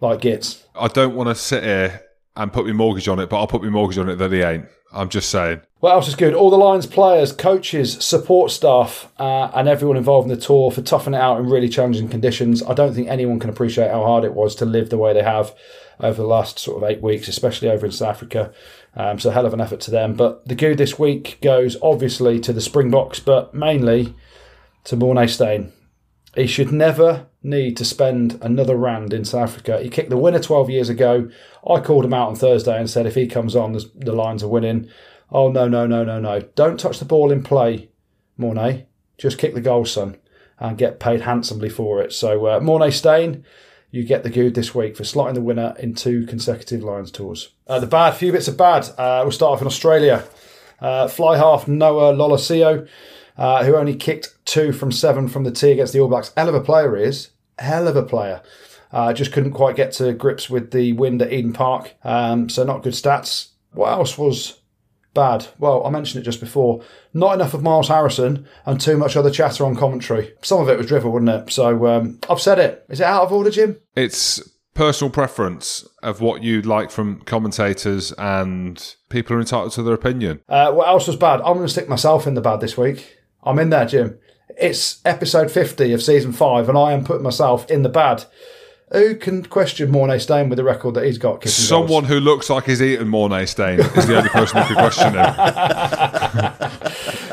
[0.00, 0.64] Like Gits.
[0.74, 2.00] I don't want to sit here
[2.34, 4.40] and put my mortgage on it, but I'll put my mortgage on it that he
[4.40, 4.64] ain't.
[4.94, 5.60] I'm just saying.
[5.84, 6.32] What else is good?
[6.32, 10.80] All the Lions players, coaches, support staff, uh, and everyone involved in the tour for
[10.80, 12.62] toughing it out in really challenging conditions.
[12.62, 15.22] I don't think anyone can appreciate how hard it was to live the way they
[15.22, 15.54] have
[16.00, 18.50] over the last sort of eight weeks, especially over in South Africa.
[18.96, 20.14] Um, so, hell of an effort to them.
[20.14, 24.14] But the good this week goes obviously to the Springboks, but mainly
[24.84, 25.70] to Morné Steyn.
[26.34, 29.82] He should never need to spend another rand in South Africa.
[29.82, 31.28] He kicked the winner 12 years ago.
[31.68, 34.48] I called him out on Thursday and said if he comes on, the Lions are
[34.48, 34.88] winning.
[35.30, 36.40] Oh, no, no, no, no, no.
[36.54, 37.88] Don't touch the ball in play,
[38.38, 38.86] Morné.
[39.18, 40.16] Just kick the goal, son,
[40.58, 42.12] and get paid handsomely for it.
[42.12, 43.44] So, uh, Morné Steyn,
[43.90, 47.50] you get the good this week for slotting the winner in two consecutive Lions tours.
[47.66, 48.88] Uh, the bad, few bits of bad.
[48.98, 50.24] Uh, we'll start off in Australia.
[50.80, 52.88] Uh, fly half Noah Lolesio,
[53.38, 56.32] uh, who only kicked two from seven from the tee against the All Blacks.
[56.36, 57.30] Hell of a player he is.
[57.58, 58.42] Hell of a player.
[58.92, 61.94] Uh, just couldn't quite get to grips with the wind at Eden Park.
[62.04, 63.48] Um, so not good stats.
[63.72, 64.60] What else was
[65.14, 65.46] bad?
[65.58, 66.82] Well, I mentioned it just before.
[67.12, 70.34] Not enough of Miles Harrison and too much other chatter on commentary.
[70.42, 71.52] Some of it was drivel, wasn't it?
[71.52, 72.84] So um, I've said it.
[72.88, 73.78] Is it out of order, Jim?
[73.96, 74.42] It's
[74.74, 80.42] personal preference of what you'd like from commentators, and people are entitled to their opinion.
[80.48, 81.40] Uh, what else was bad?
[81.40, 83.18] I'm going to stick myself in the bad this week.
[83.42, 84.18] I'm in there, Jim.
[84.58, 88.24] It's episode 50 of season five, and I am putting myself in the bad.
[88.92, 91.36] Who can question Morné Steyn with the record that he's got?
[91.40, 92.08] kicking Someone goals?
[92.08, 96.54] who looks like he's eaten Morné Steyn is the only person who could question him.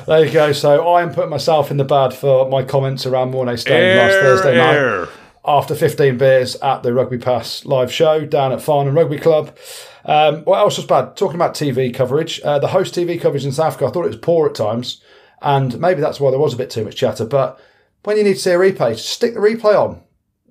[0.07, 0.51] There you go.
[0.51, 4.13] So I am putting myself in the bad for my comments around Morné Steyn last
[4.13, 4.73] Thursday night.
[4.75, 5.07] Air.
[5.45, 9.55] after 15 beers at the Rugby Pass live show down at Farnham Rugby Club.
[10.03, 11.15] Um, what else was bad?
[11.15, 14.09] Talking about TV coverage, uh, the host TV coverage in South Africa, I thought it
[14.09, 15.01] was poor at times,
[15.41, 17.23] and maybe that's why there was a bit too much chatter.
[17.25, 17.59] But
[18.03, 20.01] when you need to see a replay, stick the replay on.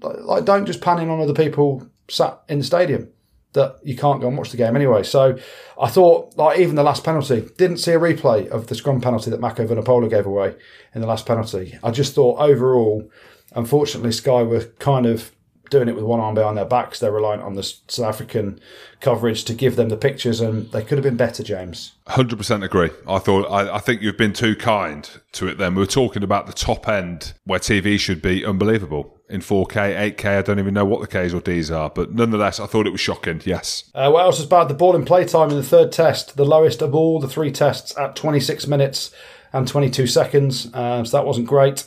[0.03, 3.09] Like, don't just pan in on other people sat in the stadium
[3.53, 5.03] that you can't go and watch the game anyway.
[5.03, 5.36] So
[5.80, 9.30] I thought, like, even the last penalty, didn't see a replay of the scrum penalty
[9.30, 10.55] that Mako Vunipola gave away
[10.94, 11.78] in the last penalty.
[11.82, 13.11] I just thought overall,
[13.55, 15.32] unfortunately, Sky were kind of
[15.68, 16.98] doing it with one arm behind their backs.
[16.98, 18.61] They're reliant on the South African
[19.01, 21.92] coverage to give them the pictures, and they could have been better, James.
[22.07, 22.90] Hundred percent agree.
[23.09, 25.59] I thought I, I think you've been too kind to it.
[25.59, 30.14] Then we were talking about the top end where TV should be unbelievable in 4K,
[30.16, 30.38] 8K.
[30.38, 32.90] I don't even know what the Ks or Ds are, but nonetheless, I thought it
[32.92, 33.40] was shocking.
[33.44, 34.68] Yes, Uh, what else is bad?
[34.68, 37.50] The ball in play time in the third test, the lowest of all the three
[37.50, 39.10] tests at 26 minutes
[39.52, 40.68] and 22 seconds.
[40.74, 41.84] Uh, so that wasn't great.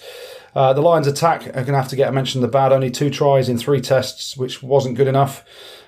[0.56, 2.72] Uh, the Lions attack are going to have to get a mention of the bad.
[2.72, 5.44] Only two tries in three tests, which wasn't good enough.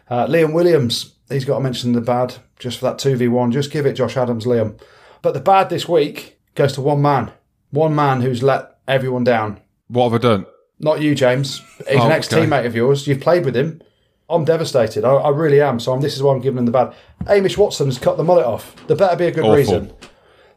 [0.09, 3.51] Uh, Liam Williams, he's got to mention the bad just for that 2v1.
[3.51, 4.79] Just give it Josh Adams, Liam.
[5.21, 7.31] But the bad this week goes to one man.
[7.71, 9.59] One man who's let everyone down.
[9.87, 10.45] what have I done?
[10.79, 11.59] Not you, James.
[11.87, 13.07] He's Oh, an ex teammate of yours.
[13.07, 13.81] You've played with him.
[14.29, 15.05] I'm devastated.
[15.05, 15.79] I, I really am.
[15.79, 16.93] So I'm, this is why I'm giving him the bad.
[17.27, 18.75] Hamish Watson's cut the mullet off.
[18.87, 19.55] There better be a good Awful.
[19.55, 19.93] reason.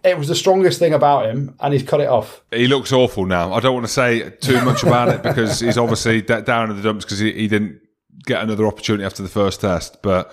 [0.05, 2.41] It was the strongest thing about him, and he's cut it off.
[2.53, 3.53] He looks awful now.
[3.53, 6.83] I don't want to say too much about it because he's obviously down in the
[6.83, 7.81] dumps because he, he didn't
[8.25, 10.01] get another opportunity after the first test.
[10.03, 10.33] But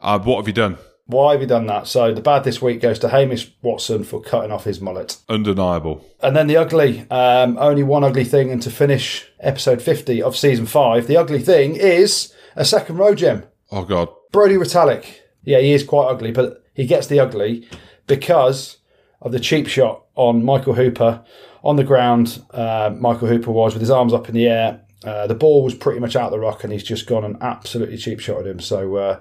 [0.00, 0.76] uh, what have you done?
[1.08, 1.86] Why have you done that?
[1.86, 5.16] So the bad this week goes to Hamish Watson for cutting off his mullet.
[5.30, 6.04] Undeniable.
[6.22, 10.36] And then the ugly, um, only one ugly thing, and to finish episode 50 of
[10.36, 13.44] season five, the ugly thing is a second row gem.
[13.72, 14.10] Oh God.
[14.32, 15.06] Brodie Retallick.
[15.44, 17.66] Yeah, he is quite ugly, but he gets the ugly
[18.06, 18.76] because
[19.22, 21.24] of the cheap shot on Michael Hooper
[21.64, 22.42] on the ground.
[22.50, 24.82] Uh, Michael Hooper was with his arms up in the air.
[25.04, 27.36] Uh, the ball was pretty much out of the rock, and he's just gone and
[27.40, 28.60] absolutely cheap shot at him.
[28.60, 29.20] So uh,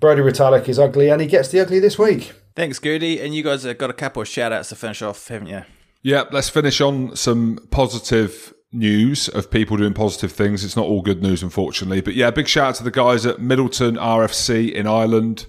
[0.00, 2.32] Brodie Retallick is ugly, and he gets the ugly this week.
[2.56, 3.20] Thanks, Goody.
[3.20, 5.62] And you guys have got a couple of shout outs to finish off, haven't you?
[6.02, 10.64] Yeah, let's finish on some positive news of people doing positive things.
[10.64, 12.00] It's not all good news, unfortunately.
[12.00, 15.46] But yeah, big shout out to the guys at Midleton RFC in Ireland.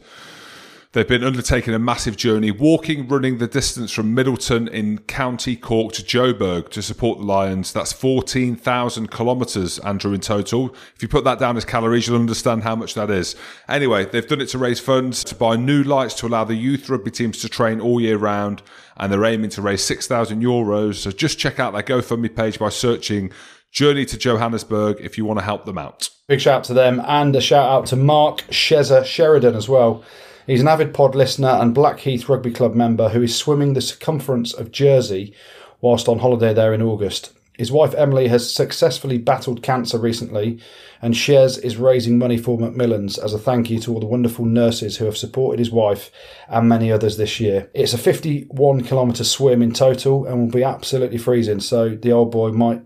[0.91, 5.93] They've been undertaking a massive journey, walking, running the distance from Midleton in County Cork
[5.93, 7.71] to Joburg to support the Lions.
[7.71, 10.73] That's 14,000 kilometres, Andrew, in total.
[10.95, 13.35] If you put that down as calories, you'll understand how much that is.
[13.67, 16.89] Anyway, they've done it to raise funds to buy new lights to allow the youth
[16.89, 18.63] rugby teams to train all year round,
[18.97, 20.95] and they're aiming to raise 6,000 euros.
[20.95, 23.31] So just check out their GoFundMe page by searching
[23.71, 26.09] Journey to Johannesburg if you want to help them out.
[26.27, 30.03] Big shout out to them, and a shout out to Mark Sheza Sheridan as well.
[30.47, 34.53] He's an avid pod listener and Blackheath Rugby Club member who is swimming the circumference
[34.53, 35.33] of Jersey
[35.81, 37.33] whilst on holiday there in August.
[37.59, 40.61] His wife Emily has successfully battled cancer recently,
[41.01, 44.45] and Shez is raising money for Macmillan's as a thank you to all the wonderful
[44.45, 46.09] nurses who have supported his wife
[46.47, 47.69] and many others this year.
[47.73, 52.31] It's a 51 kilometre swim in total and will be absolutely freezing, so the old
[52.31, 52.81] boy might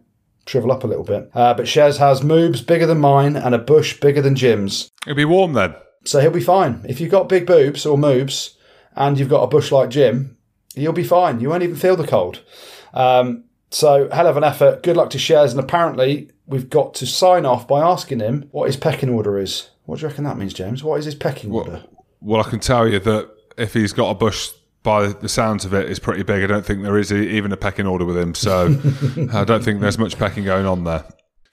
[0.47, 1.29] shrivel up a little bit.
[1.35, 4.89] Uh, but Shez has moobs bigger than mine and a bush bigger than Jim's.
[5.05, 5.75] It'll be warm then.
[6.05, 6.85] So he'll be fine.
[6.87, 8.55] If you've got big boobs or moobs
[8.95, 10.37] and you've got a bush like Jim,
[10.75, 11.39] you'll be fine.
[11.39, 12.41] You won't even feel the cold.
[12.93, 14.83] Um, so, hell of an effort.
[14.83, 15.51] Good luck to Shez.
[15.51, 19.69] And apparently, we've got to sign off by asking him what his pecking order is.
[19.85, 20.83] What do you reckon that means, James?
[20.83, 21.83] What is his pecking Well, order?
[22.21, 24.51] well, I can tell you that if he's got a bush,
[24.83, 26.43] by the sounds of it, it, is pretty big.
[26.43, 28.35] I don't think there is even a pecking order with him.
[28.35, 28.67] So
[29.33, 31.05] I don't think there's much pecking going on there.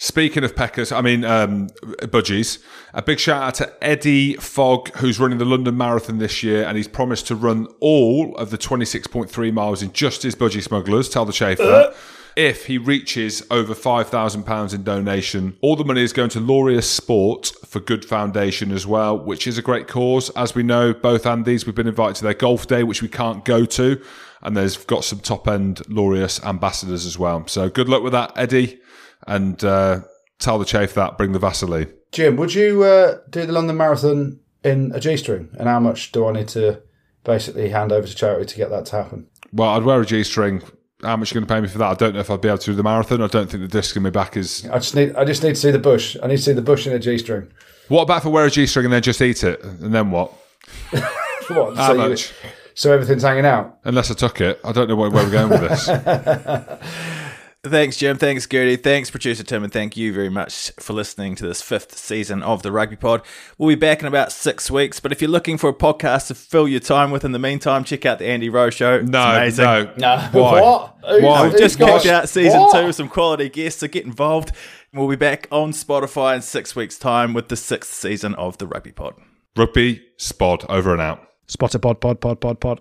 [0.02, 1.68] Speaking of peckers, I mean um,
[2.04, 2.58] budgies.
[2.94, 6.78] A big shout out to Eddie Fogg, who's running the London Marathon this year, and
[6.78, 11.10] he's promised to run all of the 26.3 miles in just his budgie smugglers.
[11.10, 11.94] Tell the chafe that.
[12.34, 17.52] If he reaches over £5,000 in donation, all the money is going to Laureus Sport
[17.66, 20.30] for Good Foundation as well, which is a great cause.
[20.30, 23.44] As we know, both Andys, we've been invited to their golf day, which we can't
[23.44, 24.00] go to.
[24.40, 27.46] And there's got some top end Laureus ambassadors as well.
[27.48, 28.80] So good luck with that, Eddie.
[29.26, 30.00] And uh,
[30.38, 31.92] tell the chafe that, bring the Vaseline.
[32.12, 35.48] Jim, would you uh, do the London Marathon in a G string?
[35.58, 36.82] And how much do I need to
[37.24, 39.26] basically hand over to charity to get that to happen?
[39.52, 40.62] Well, I'd wear a G string.
[41.02, 41.90] How much are you going to pay me for that?
[41.90, 43.22] I don't know if I'd be able to do the marathon.
[43.22, 44.66] I don't think the disc in my back is.
[44.70, 46.16] I just need I just need to see the bush.
[46.22, 47.50] I need to see the bush in a G string.
[47.88, 49.62] What about if I wear a G string and then just eat it?
[49.62, 50.32] And then what?
[51.48, 51.76] What?
[51.76, 52.32] How so, you- much?
[52.74, 53.78] so everything's hanging out.
[53.82, 54.60] Unless I took it.
[54.64, 55.88] I don't know where, where we're going with this.
[57.62, 58.16] Thanks, Jim.
[58.16, 58.76] Thanks, Gertie.
[58.76, 62.62] Thanks, producer Tim, and thank you very much for listening to this fifth season of
[62.62, 63.20] the Rugby Pod.
[63.58, 66.34] We'll be back in about six weeks, but if you're looking for a podcast to
[66.34, 69.02] fill your time with in the meantime, check out the Andy Rowe Show.
[69.02, 69.64] No, amazing.
[69.64, 69.92] no.
[69.98, 70.28] No.
[70.32, 70.60] Why?
[71.02, 71.22] What?
[71.22, 71.42] Why?
[71.48, 72.80] We've just who's kicked got- out season What?
[72.80, 74.52] two with some quality guests, so get involved.
[74.94, 78.66] We'll be back on Spotify in six weeks' time with the sixth season of the
[78.66, 79.14] Rugby Pod.
[79.54, 81.26] Rugby, spod, over and out.
[81.46, 82.80] Spotter pod pod pod pod pod.